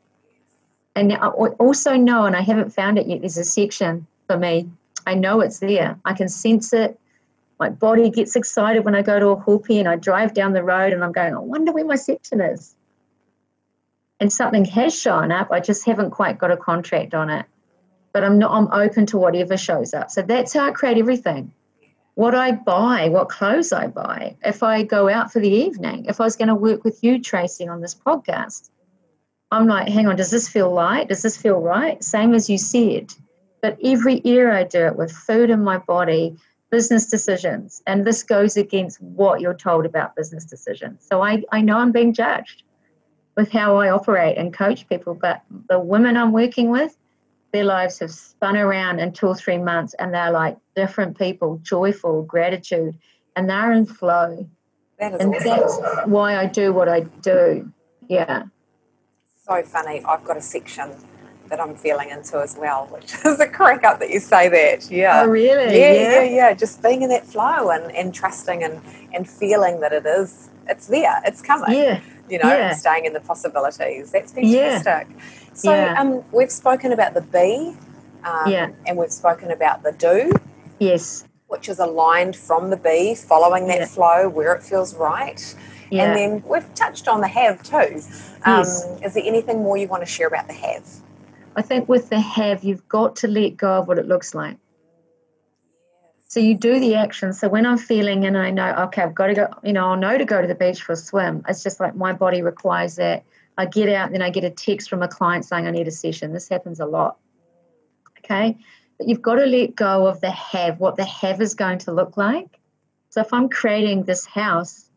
[0.95, 4.71] And I also know, and I haven't found it yet, there's a section for me
[5.07, 5.99] I know it's there.
[6.05, 6.99] I can sense it.
[7.59, 10.93] My body gets excited when I go to Ōhope and I drive down the road
[10.93, 12.75] and I'm going, I wonder where my section is.
[14.19, 15.51] And something has shown up.
[15.51, 17.47] I just haven't quite got a contract on it.
[18.13, 20.11] But I'm not I'm open to whatever shows up.
[20.11, 21.53] So that's how I create everything.
[22.21, 26.21] What I buy, what clothes I buy, if I go out for the evening, if
[26.21, 28.69] I was going to work with you, Tracy, on this podcast,
[29.51, 31.09] I'm like, hang on, does this feel light?
[31.09, 32.05] Does this feel right?
[32.05, 33.15] Same as you said.
[33.63, 36.37] But every year I do it with food in my body,
[36.71, 37.83] business decisions.
[37.87, 41.07] And this goes against what you're told about business decisions.
[41.11, 42.65] So I, I know I'm being judged
[43.35, 45.15] with how I operate and coach people.
[45.15, 45.41] But
[45.71, 46.99] the women I'm working with,
[47.53, 51.59] their lives have spun around in two or three months and they're like different people,
[51.63, 52.97] joyful, gratitude,
[53.37, 54.49] and they're in flow.
[54.99, 55.49] That is and awesome.
[55.49, 57.73] that's why I do what I do.
[58.09, 58.45] Yeah.
[59.47, 60.03] so funny.
[60.05, 60.91] I've got a section
[61.49, 64.91] that I'm feeling into as well, which is a crack up that you say that.
[64.91, 65.23] Yeah.
[65.23, 65.79] Oh, really?
[65.79, 68.81] Yeah, yeah, yeah, Just being in that flow and, and trusting and,
[69.13, 71.77] and feeling that it is, it's there, it's coming.
[71.77, 72.01] Yeah.
[72.29, 72.75] You know, Yeah.
[72.75, 74.13] staying in the possibilities.
[74.13, 75.05] That's Yeah.
[75.55, 75.95] So Yeah.
[76.01, 77.77] um, we've spoken about the be,
[78.25, 78.69] um, Yeah.
[78.87, 80.33] and we've spoken about the do,
[80.79, 81.25] Yes.
[81.49, 83.87] which is aligned from the be, following that Yeah.
[83.87, 85.55] flow where it feels right.
[85.91, 86.05] Yeah.
[86.05, 88.01] And then we've touched on the have too.
[88.45, 88.87] Um, Yes.
[89.05, 90.85] Is there anything more you want to share about the have?
[91.57, 94.57] I think with the have, you've got to let go of what it looks like.
[96.29, 97.33] So you do the action.
[97.33, 99.97] So when I'm feeling and I know, okay, I've got to go, you know, I'll
[99.97, 101.45] know to go to the beach for a swim.
[101.49, 103.25] It's just like my body requires that.
[103.61, 105.87] I get out and then I get a text from a client saying I need
[105.87, 106.33] a session.
[106.33, 107.19] This happens a lot.
[108.19, 108.57] Okay.
[108.97, 111.93] But you've got to let go of the have, what the have is going to
[111.93, 112.59] look like.
[113.11, 114.89] So if I'm creating this house,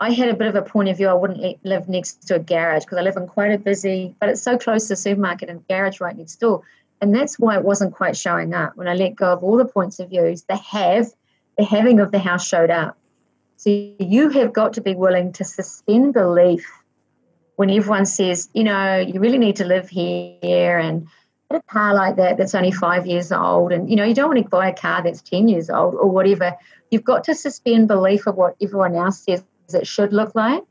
[0.00, 1.08] I had a bit of a point of view.
[1.08, 4.28] I wouldn't live next to a garage because I live in quite a busy, but
[4.28, 6.62] it's so close to the supermarket and garage right next door.
[7.00, 8.76] And that's why it wasn't quite showing up.
[8.76, 11.06] When I let go of all the points of views, the have,
[11.56, 12.98] the having of the house showed up.
[13.56, 16.70] So you have got to be willing to suspend belief
[17.56, 21.06] when everyone says, you know, you really need to live here and
[21.50, 23.72] get a car like that that's only five years old.
[23.72, 26.08] And, you know, you don't want to buy a car that's 10 years old or
[26.08, 26.56] whatever.
[26.90, 30.62] You've got to suspend belief of what everyone else says it should look like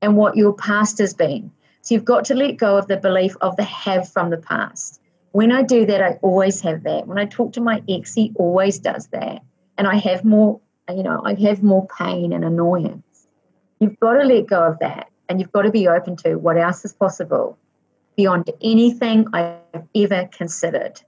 [0.00, 1.50] and what your past has been.
[1.82, 5.00] So you've got to let go of the belief of the have from the past.
[5.32, 7.06] When I do that, I always have that.
[7.06, 9.42] When I talk to my ex, he always does that.
[9.76, 13.26] And I have more, you know, I have more pain and annoyance.
[13.80, 15.08] You've got to let go of that.
[15.28, 17.58] And you've got to be open to what else is possible
[18.16, 21.00] beyond anything I've ever considered.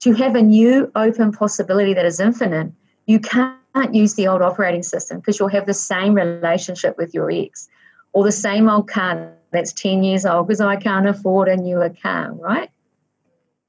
[0.00, 2.72] To have a new open possibility that is infinite,
[3.06, 3.58] you can't
[3.92, 7.68] use the old operating system because you'll have the same relationship with your ex
[8.12, 11.90] or the same old car that's 10 years old because I can't afford a newer
[12.02, 12.70] car, right?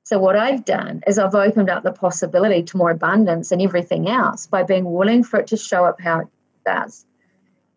[0.03, 4.07] So, what I've done is I've opened up the possibility to more abundance and everything
[4.07, 6.27] else by being willing for it to show up how it
[6.63, 7.05] does.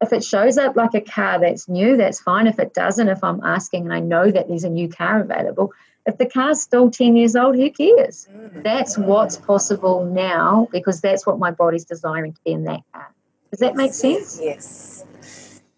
[0.00, 2.46] If it shows up like a car that's new, that's fine.
[2.46, 5.72] If it doesn't, if I'm asking and I know that there's a new car available,
[6.06, 8.28] if the car's still 10 years old, who cares?
[8.32, 8.62] Mm.
[8.62, 13.12] That's what's possible now because that's what my body's desiring to be in that car.
[13.50, 14.40] Does that make sense?
[14.42, 15.04] Yes.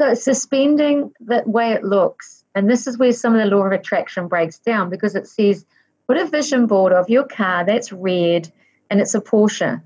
[0.00, 3.72] So suspending the way it looks, and this is where some of the law of
[3.72, 5.66] attraction breaks down because it says
[6.06, 8.50] put a vision board of your car that's red
[8.88, 9.82] and it's a Porsche.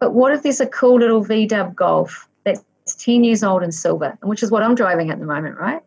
[0.00, 2.28] But what if there's a cool little VW Golf
[2.88, 5.58] that's 10 years old and silver, and which is what I'm driving at the moment,
[5.58, 5.82] right?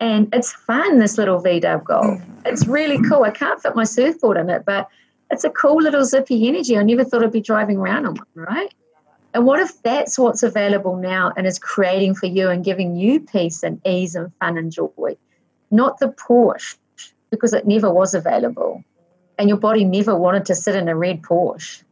[0.00, 2.06] And it's fun, this little VW Golf.
[2.06, 2.46] Mm-hmm.
[2.46, 3.24] It's really cool.
[3.24, 4.88] I can't fit my surfboard in it, but
[5.30, 6.78] it's a cool little zippy energy.
[6.78, 8.72] I never thought I'd be driving around on one, right?
[9.34, 13.20] And what if that's what's available now and is creating for you and giving you
[13.20, 15.16] peace and ease and fun and joy?
[15.72, 16.76] Not the Porsche,
[17.30, 18.84] because it never was available.
[19.36, 21.82] And your body never wanted to sit in a red Porsche.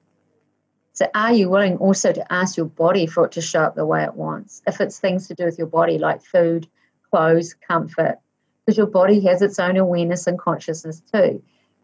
[0.97, 3.85] So, are you willing also to ask your body for it to show up the
[3.85, 4.63] way it wants?
[4.67, 6.67] If it's things to do with your body, like food,
[7.11, 8.19] clothes, comfort,
[8.65, 11.43] because your body has its own awareness and consciousness too.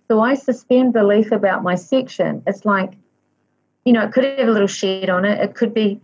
[0.09, 2.43] So, I suspend belief about my section.
[2.47, 2.95] It's like,
[3.85, 5.39] you know, it could have a little shed on it.
[5.41, 6.01] It could be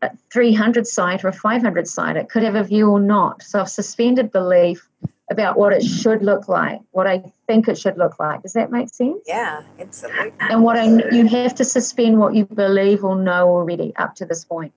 [0.00, 2.16] a 300 site or a 500 site.
[2.16, 3.42] It could have a view or not.
[3.42, 4.88] So I've suspended belief
[5.32, 8.42] about what it should look like, what I think it should look like.
[8.42, 9.22] Does that make sense?
[9.26, 10.32] Yeah, absolutely.
[10.38, 14.26] And what I you have to suspend what you believe or know already up to
[14.26, 14.72] this point,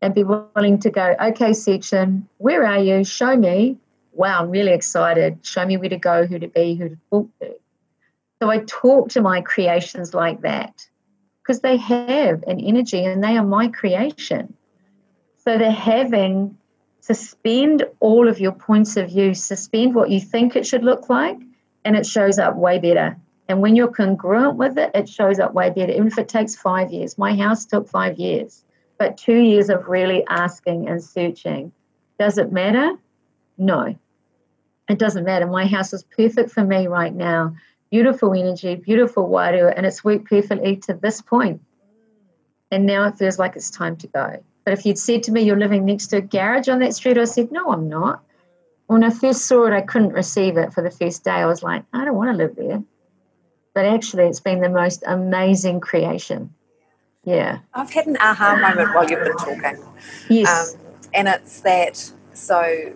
[0.00, 1.14] and be willing to go.
[1.20, 3.04] Okay, section, where are you?
[3.04, 3.76] Show me.
[4.12, 5.40] Wow, I'm really excited.
[5.42, 7.54] Show me where to go, who to be, who to talk to.
[8.40, 10.86] So I talk to my creations like that
[11.42, 14.54] because they have an energy and they are my creation.
[15.44, 16.56] So they're having
[17.08, 21.38] suspend all of your points of view, suspend what you think it should look like,
[21.86, 23.16] and it shows up way better.
[23.48, 26.54] And when you're congruent with it, it shows up way better, even if it takes
[26.54, 27.16] five years.
[27.16, 28.62] My house took five years,
[28.98, 31.72] but two years of really asking and searching.
[32.18, 32.90] Does it matter?
[33.56, 33.96] No,
[34.90, 35.46] it doesn't matter.
[35.46, 37.56] My house is perfect for me right now.
[37.90, 41.62] Beautiful energy, beautiful water, and it's worked perfectly to this point.
[42.70, 44.44] And now it feels like it's time to go.
[44.68, 47.16] But if you'd said to me, you're living next to a garage on that street,
[47.16, 48.22] I said, no, I'm not.
[48.86, 51.30] When I first saw it, I couldn't receive it for the first day.
[51.30, 52.82] I was like, I don't want to live there.
[53.72, 56.52] But actually, it's been the most amazing creation.
[57.24, 57.60] Yeah.
[57.72, 59.82] I've had an aha moment while you've been talking.
[60.28, 60.74] Yes.
[60.74, 60.80] Um,
[61.14, 62.94] and it's that, so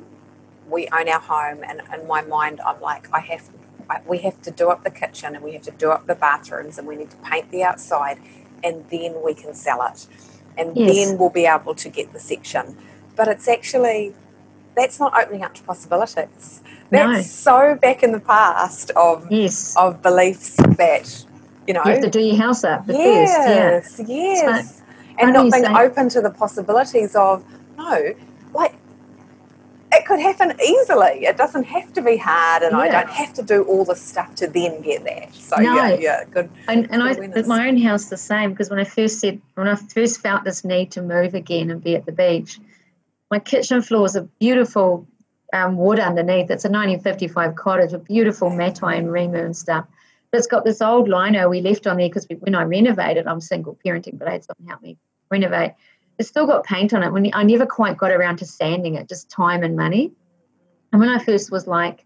[0.69, 3.49] we own our home, and in my mind, I'm like, I have,
[3.89, 6.17] I, we have to do up the kitchen, and we have to do up the
[6.17, 8.19] bathrooms, and we need to paint the outside,
[8.63, 10.07] and then we can sell it
[10.57, 10.95] and yes.
[10.95, 12.77] then we'll be able to get the section.
[13.17, 14.15] But it's actually
[14.75, 16.63] that's not opening up to possibilities.
[16.91, 17.23] That's no.
[17.23, 19.77] so back in the past of yes.
[19.77, 21.25] of beliefs that
[21.67, 24.09] you know you have to do your house up yes, first.
[24.09, 24.17] Yeah.
[24.17, 24.79] Yes.
[24.79, 24.85] So,
[25.19, 27.45] and not being open to the possibilities of
[27.77, 28.15] no,
[28.55, 28.75] like
[29.93, 31.27] it could happen easily.
[31.27, 32.79] It doesn't have to be hard, and yeah.
[32.79, 35.35] I don't have to do all the stuff to then get that.
[35.35, 35.75] So no.
[35.75, 36.51] yeah, yeah, good.
[36.69, 39.69] And, and I, at my own house, the same because when I first said when
[39.69, 42.59] I first felt this need to move again and be at the beach,
[43.31, 45.07] my kitchen floor is a beautiful
[45.53, 46.51] um, wood underneath.
[46.51, 49.87] It's a 1955 cottage with beautiful matai and rimu and stuff.
[50.31, 53.41] But it's got this old lino we left on there because when I renovated, I'm
[53.41, 54.97] single parenting, but I had someone help me
[55.31, 55.73] renovate
[56.23, 57.13] it's still got paint on it.
[57.13, 60.13] When I never quite got around to sanding it, just time and money.
[60.93, 62.05] And when I first was like,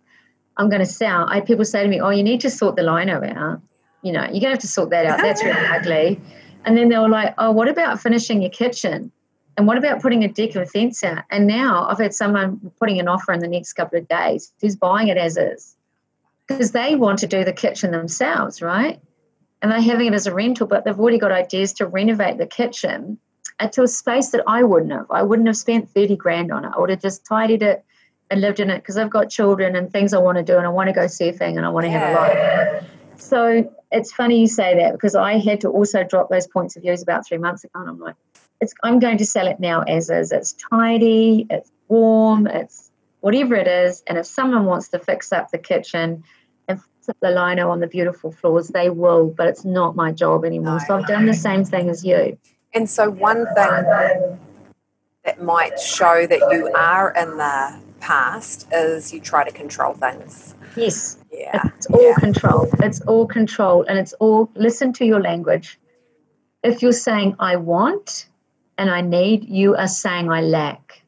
[0.57, 2.77] I'm going to sell, I had people say to me, "Oh, you need to sort
[2.77, 3.61] the lino out.
[4.01, 5.19] You know, you're going to have to sort that out.
[5.21, 6.19] That's really ugly."
[6.65, 9.13] And then they were like, "Oh, what about finishing your kitchen?
[9.59, 12.99] And what about putting a deck and fence out?" And now I've had someone putting
[12.99, 15.77] an offer in the next couple of days who's buying it as is
[16.47, 18.99] because they want to do the kitchen themselves, right?
[19.61, 22.47] And they're having it as a rental, but they've already got ideas to renovate the
[22.47, 23.19] kitchen
[23.73, 25.07] to a space that I wouldn't have.
[25.11, 26.73] I wouldn't have spent 30 grand on it.
[26.77, 27.85] I would have just tidied it
[28.31, 30.67] and lived in it because I've got children and things I want to do and
[30.67, 32.85] I want to go surfing and I want to have a life.
[33.17, 36.83] So it's funny you say that because I had to also drop those points of
[36.83, 38.17] views about three months ago and I'm like,
[38.61, 40.33] it's, I'm going to sell it now as is.
[40.33, 42.91] It's tidy, it's warm, it's
[43.21, 44.03] whatever it is.
[44.07, 46.25] And if someone wants to fix up the kitchen
[46.69, 50.13] and fix up the lino on the beautiful floors, they will, but it's not my
[50.13, 50.81] job anymore.
[50.81, 52.39] So I've done the same thing as you.
[52.77, 54.39] And so, one thing
[55.25, 60.55] that might show that you are in the past is you try to control things.
[60.77, 61.17] Yes.
[61.33, 61.71] Yeah.
[61.75, 62.17] It's all yeah.
[62.17, 62.69] control.
[62.81, 63.87] It's all control.
[63.89, 65.81] And it's all listen to your language.
[66.63, 68.29] If you're saying, I want
[68.77, 71.03] and I need, you are saying, I lack.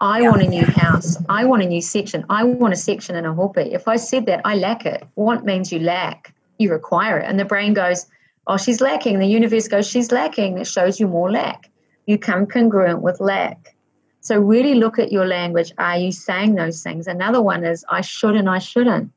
[0.00, 0.30] I yeah.
[0.30, 1.18] want a new house.
[1.28, 2.24] I want a new section.
[2.30, 3.74] I want a section in Ōhope.
[3.74, 5.06] If I said that, I lack it.
[5.16, 6.32] Want means you lack.
[6.56, 7.26] You require it.
[7.28, 8.06] And the brain goes,
[8.46, 9.18] oh, she's lacking.
[9.18, 10.58] The universe goes, she's lacking.
[10.58, 11.70] It shows you more lack.
[12.06, 13.76] You come congruent with lack.
[14.20, 15.72] So really look at your language.
[15.78, 17.06] Are you saying those things?
[17.06, 19.12] Another one is, I should and I shouldn't.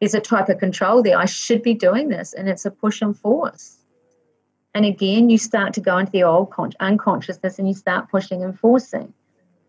[0.00, 1.18] There's a type of control there.
[1.18, 3.76] I should be doing this, and it's a push and force.
[4.74, 8.42] And again, you start to go into the old con- unconsciousness and you start pushing
[8.42, 9.12] and forcing.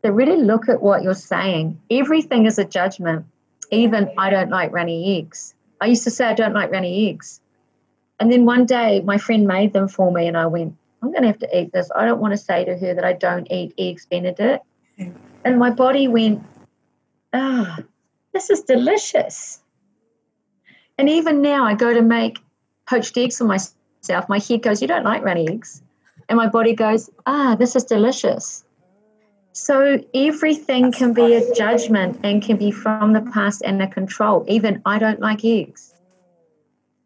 [0.03, 1.79] So really look at what you're saying.
[1.89, 3.25] Everything is a judgment.
[3.71, 5.53] Even I don't like runny eggs.
[5.79, 7.41] I used to say I don't like runny eggs.
[8.21, 11.23] And then one day, my friend made them for me, and I went, I'm going
[11.23, 11.89] to have to eat this.
[11.95, 14.63] I don't want to say to her that I don't eat eggs Benedict.
[15.43, 16.43] And my body went,
[17.33, 17.83] ah, oh,
[18.31, 19.63] this is delicious.
[20.99, 22.37] And even now, I go to make
[22.87, 24.29] poached eggs for myself.
[24.29, 25.81] My head goes, You don't like runny eggs.
[26.29, 28.63] And my body goes, Ah, this is delicious.
[29.53, 34.45] So everything can be a judgment and can be from the past and a control.
[34.47, 35.90] Even I don't like eggs.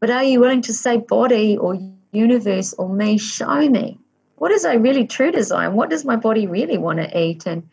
[0.06, 1.80] But are you willing to say, body or
[2.12, 3.97] universe or me, show me?
[4.36, 5.74] What is I really true design?
[5.74, 7.47] What does my body really want to eat?
[7.47, 7.68] And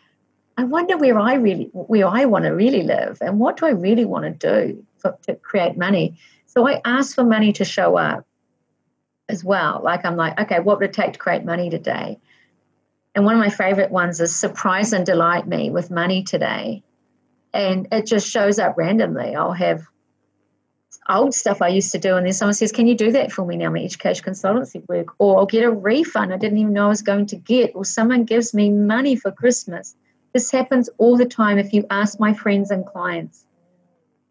[0.57, 3.73] I wonder where I really where I want to really live and what do I
[3.73, 6.17] really want to do for, to create money.
[6.47, 8.27] So I ask for money to show up
[9.29, 9.83] as well.
[9.85, 12.19] Like I'm like, okay, what would it take to create money today?
[13.15, 16.83] And one of my favorite ones is surprise and delight me with money today.
[17.53, 19.37] And it just shows up randomly.
[19.37, 19.83] I'll have
[21.09, 23.45] old stuff I used to do, and then someone says, Can you do that for
[23.45, 25.09] me now, my education consultancy work?
[25.19, 27.85] Or I'll get a refund I didn't even know I was going to get, or
[27.85, 29.97] someone gives me money for Christmas.
[30.33, 33.45] This happens all the time if you ask my friends and clients.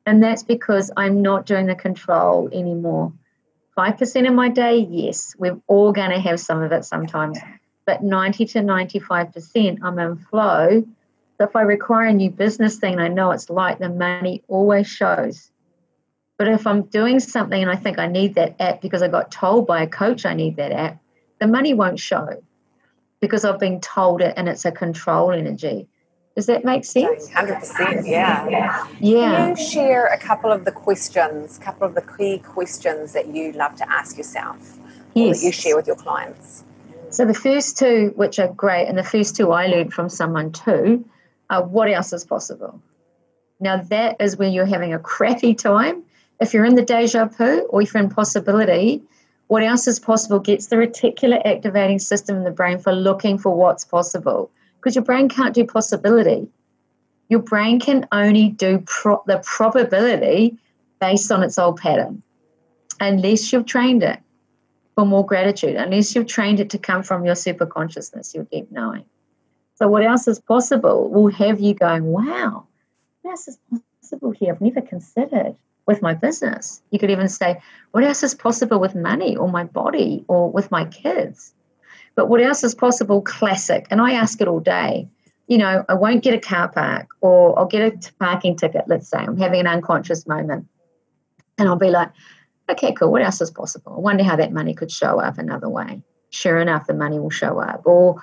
[0.06, 3.14] And that's because I'm not doing the control anymore.
[3.78, 7.40] 5% of my day, yes, we're all going to have some of it sometimes.
[7.86, 10.84] But 90 to 95%, I'm in flow.
[11.38, 14.88] So if I require a new business thing, I know it's like the money always
[14.88, 15.52] shows
[16.42, 19.30] But if I'm doing something and I think I need that app because I got
[19.30, 21.00] told by a coach I need that app,
[21.40, 22.42] the money won't show
[23.20, 25.88] because I've been told it and it's a control energy.
[26.36, 27.30] Does that make sense?
[27.30, 28.88] 100%, yeah.
[29.00, 29.36] Yeah.
[29.36, 33.28] Can you share a couple of the questions, a couple of the key questions that
[33.28, 34.82] you love to ask yourself or
[35.14, 35.42] Yes.
[35.42, 36.64] that you share with your clients?
[37.12, 40.52] So the first two, which are great, and the first two I learned from someone
[40.52, 41.06] too,
[41.52, 42.82] are what else is possible?
[43.60, 46.02] Now that is when you're having a crappy time.
[46.42, 49.04] If you're in the deja vu or if you're in possibility,
[49.48, 53.56] what else is possible gets the reticular activating system in the brain for looking for
[53.56, 54.50] what's possible.
[54.78, 56.48] Because your brain can't do possibility.
[57.30, 60.58] Your brain can only do pro- the probability
[61.00, 62.24] based on its old pattern,
[63.00, 64.20] unless you've trained it
[64.96, 68.72] for more gratitude, unless you've trained it to come from your super consciousness, your deep
[68.72, 69.06] knowing.
[69.76, 72.68] So, what else is possible will have you going, wow,
[73.26, 73.60] else is
[74.02, 74.54] possible here?
[74.54, 75.56] I've never considered
[75.88, 76.82] with my business.
[76.92, 77.60] You could even say,
[77.92, 81.54] what else is possible with money or my body or with my kids?
[82.16, 83.22] But what else is possible?
[83.22, 83.88] Classic.
[83.90, 85.08] And I ask it all day.
[85.48, 89.10] You know, I won't get a car park or I'll get a parking ticket, let's
[89.10, 89.18] say.
[89.18, 90.68] I'm having an unconscious moment.
[91.58, 92.10] And I'll be like,
[92.70, 93.12] okay, cool.
[93.12, 93.96] What else is possible?
[93.96, 96.02] I wonder how that money could show up another way.
[96.30, 97.82] Sure enough, the money will show up.
[97.86, 98.22] Or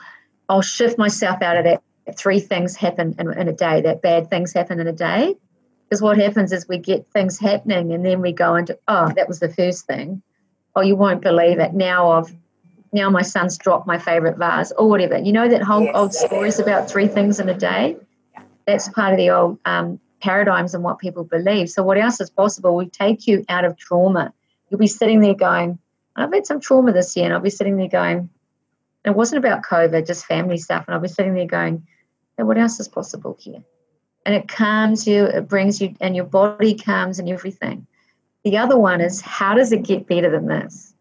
[0.48, 1.82] I'll shift myself out of that.
[2.16, 5.34] Three things happen in, in a day, that bad things happen in a day.
[5.88, 9.26] Because what happens is we get things happening and then we go into, oh, that
[9.26, 10.22] was the first thing.
[10.76, 11.72] Oh, you won't believe it.
[11.72, 12.34] Now I've
[12.92, 15.18] now my son's dropped my favorite vase or whatever.
[15.18, 15.94] You know that whole Yes.
[15.94, 17.96] old stories about three things in a day?
[18.66, 21.70] That's part of the old um, paradigms and what people believe.
[21.70, 22.76] So what else is possible?
[22.76, 24.32] We take you out of trauma.
[24.68, 25.78] You'll be sitting there going,
[26.16, 28.28] I've had some trauma this year, and I'll be sitting there going,
[29.04, 30.84] it wasn't about COVID, just family stuff.
[30.86, 31.86] And I'll be sitting there going,
[32.36, 33.62] "Hey, what else is possible here?
[34.28, 37.86] And it calms you, it brings you, and your body calms and everything.
[38.44, 40.92] The other one is, how does it get better than this?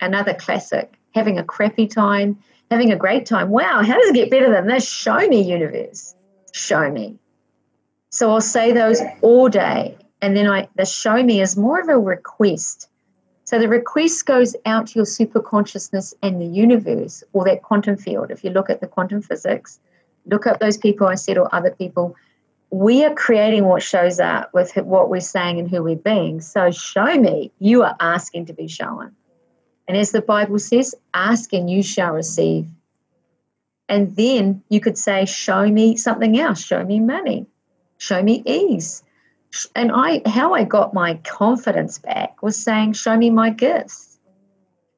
[0.00, 2.38] Another classic, having a crappy time,
[2.70, 3.50] having a great time.
[3.50, 4.90] Wow, how does it get better than this?
[4.90, 6.14] Show me, universe.
[6.54, 7.18] Show me.
[8.08, 9.98] So I'll say those all day.
[10.22, 12.88] And then I the show me is more of a request.
[13.44, 17.98] So the request goes out to your super consciousness and the universe or that quantum
[17.98, 18.30] field.
[18.30, 19.80] If you look at the quantum physics,
[20.24, 22.16] look up those people I said or other people.
[22.74, 26.40] We are creating what shows up with what we're saying and who we're being.
[26.40, 27.52] So show me.
[27.60, 29.12] You are asking to be shown.
[29.86, 32.66] And as the Bible says, ask and you shall receive.
[33.88, 36.64] And then you could say, show me something else.
[36.64, 37.46] Show me money.
[37.98, 39.04] Show me ease.
[39.76, 44.18] And I, how I got my confidence back was saying, show me my gifts.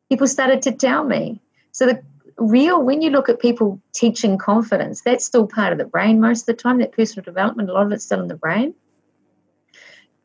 [0.08, 1.42] People started to tell me.
[1.72, 2.02] So the
[2.38, 6.42] real, when you look at people teaching confidence, that's still part of the brain most
[6.42, 6.78] of the time.
[6.78, 8.74] That personal development, a lot of it's still in the brain.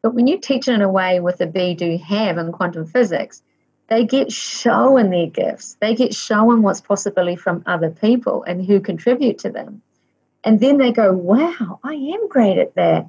[0.02, 2.86] But when you teach it in a way with the be, do, have in quantum
[2.86, 3.44] physics,
[3.88, 5.78] they get shown their gifts.
[5.80, 9.82] They get shown what's possibility from other people and who contribute to them.
[10.44, 13.06] And then they go, wow, I am great at that.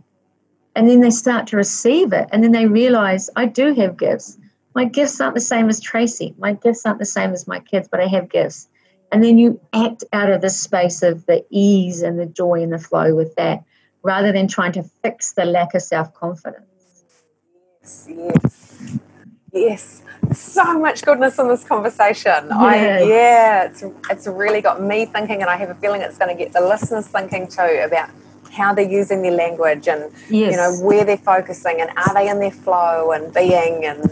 [0.74, 2.28] And then they start to receive it.
[2.32, 4.38] And then they realize, I do have gifts.
[4.74, 6.34] My gifts aren't the same as Tracy.
[6.38, 8.68] My gifts aren't the same as my kids, but I have gifts.
[9.12, 12.72] And then you act out of this space of the ease and the joy and
[12.72, 13.62] the flow with that
[14.02, 16.64] rather than trying to fix the lack of self confidence.
[17.82, 18.08] Yes.
[18.08, 18.92] Yes.
[19.54, 20.02] Yes,
[20.32, 22.50] so much goodness in this conversation.
[22.50, 23.00] I Yeah.
[23.00, 26.42] yeah, it's it's really got me thinking and I have a feeling it's going to
[26.42, 28.08] get the listeners thinking too about
[28.50, 32.40] how they're using their language and you know where they're focusing and are they in
[32.40, 34.10] their flow and being and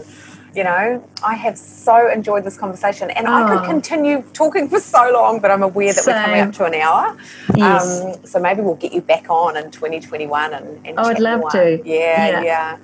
[0.53, 3.69] you know I have so enjoyed this conversation and I could Oh.
[3.73, 7.17] continue talking for so long but I'm aware that we're coming up to an hour
[7.55, 8.01] Yes.
[8.01, 11.39] um, so maybe we'll get you back on in 2021 and, and I would love
[11.41, 11.49] more.
[11.51, 11.81] to.
[11.85, 12.43] yeah Yeah.
[12.43, 12.77] yeah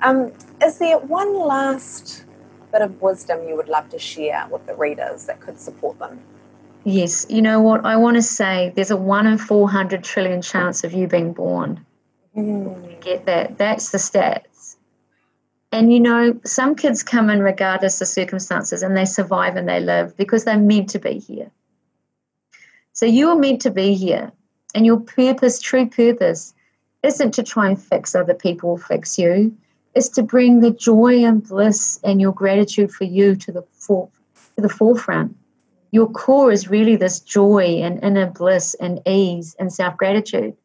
[0.00, 2.24] um, is there one last
[2.72, 6.20] bit of wisdom you would love to share with the readers that could support them?
[6.84, 7.84] Yes, you know what?
[7.84, 11.84] I want to say there's a one in 400 trillion chance of you being born.
[13.00, 13.58] Get that?
[13.58, 14.57] That's the stats.
[15.70, 19.80] And you know, some kids come in regardless of circumstances and they survive and they
[19.80, 21.50] live because they're meant to be here.
[22.92, 24.32] So you are meant to be here.
[24.74, 26.54] And your purpose, true purpose,
[27.02, 29.56] isn't to try and fix other people or fix you.
[29.94, 34.08] It's to bring the joy and bliss and your gratitude for you to the fore,
[34.56, 35.36] to the forefront
[35.90, 40.56] your core is really this joy and inner bliss and ease and self gratitude.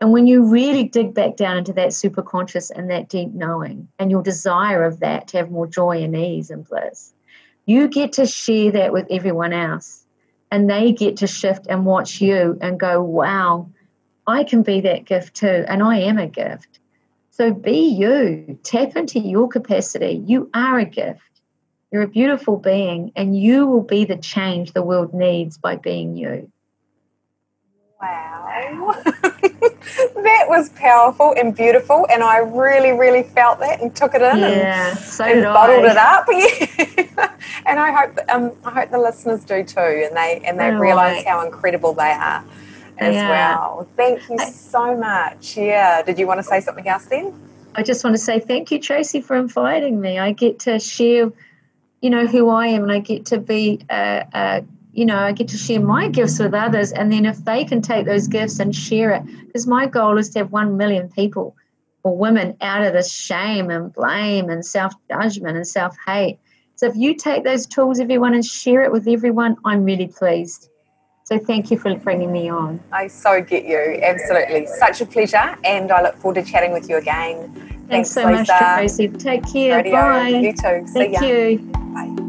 [0.00, 3.88] And when you really dig back down into that super conscious and that deep knowing
[3.98, 7.14] and your desire of that to have more joy and ease and bliss,
[7.64, 10.04] you get to share that with everyone else.
[10.50, 13.68] And they get to shift and watch you and go, wow,
[14.26, 15.64] I can be that gift too.
[15.66, 16.78] And I am a gift.
[17.30, 20.22] So be you, tap into your capacity.
[20.26, 21.20] You are a gift.
[21.90, 26.16] You're a beautiful being, and you will be the change the world needs by being
[26.16, 26.50] you.
[28.00, 28.75] Wow.
[30.14, 34.38] That was powerful and beautiful, and I really, really felt that and took it in
[34.38, 36.26] yeah, and, so and bottled it up.
[37.16, 37.34] Yeah.
[37.64, 41.24] and I hope um, I hope the listeners do too, and they and they realise
[41.24, 42.44] how incredible they are
[42.98, 43.30] as yeah.
[43.30, 43.88] well.
[43.96, 45.56] Thank you so much.
[45.56, 46.02] Yeah.
[46.02, 47.32] Did you want to say something else then?
[47.74, 50.18] I just want to say thank you, Tracy, for inviting me.
[50.18, 51.30] I get to share,
[52.00, 54.60] you know, who I am, and I get to be, uh, uh,
[54.96, 56.90] you know, I get to share my gifts with others.
[56.90, 60.30] And then if they can take those gifts and share it, because my goal is
[60.30, 61.54] to have one million people
[62.02, 66.38] or women out of this shame and blame and self judgment and self hate.
[66.76, 70.70] So if you take those tools, everyone, and share it with everyone, I'm really pleased.
[71.24, 72.80] So thank you for bringing me on.
[72.90, 74.00] I so get you.
[74.02, 74.66] Absolutely.
[74.78, 75.58] Such a pleasure.
[75.64, 77.52] And I look forward to chatting with you again.
[77.88, 78.52] Thanks, Thanks so Lisa.
[78.52, 79.08] much, Tracy.
[79.08, 79.76] Take care.
[79.76, 79.92] Radio.
[79.92, 80.28] Bye.
[80.28, 80.86] You too.
[80.86, 82.25] Thank you.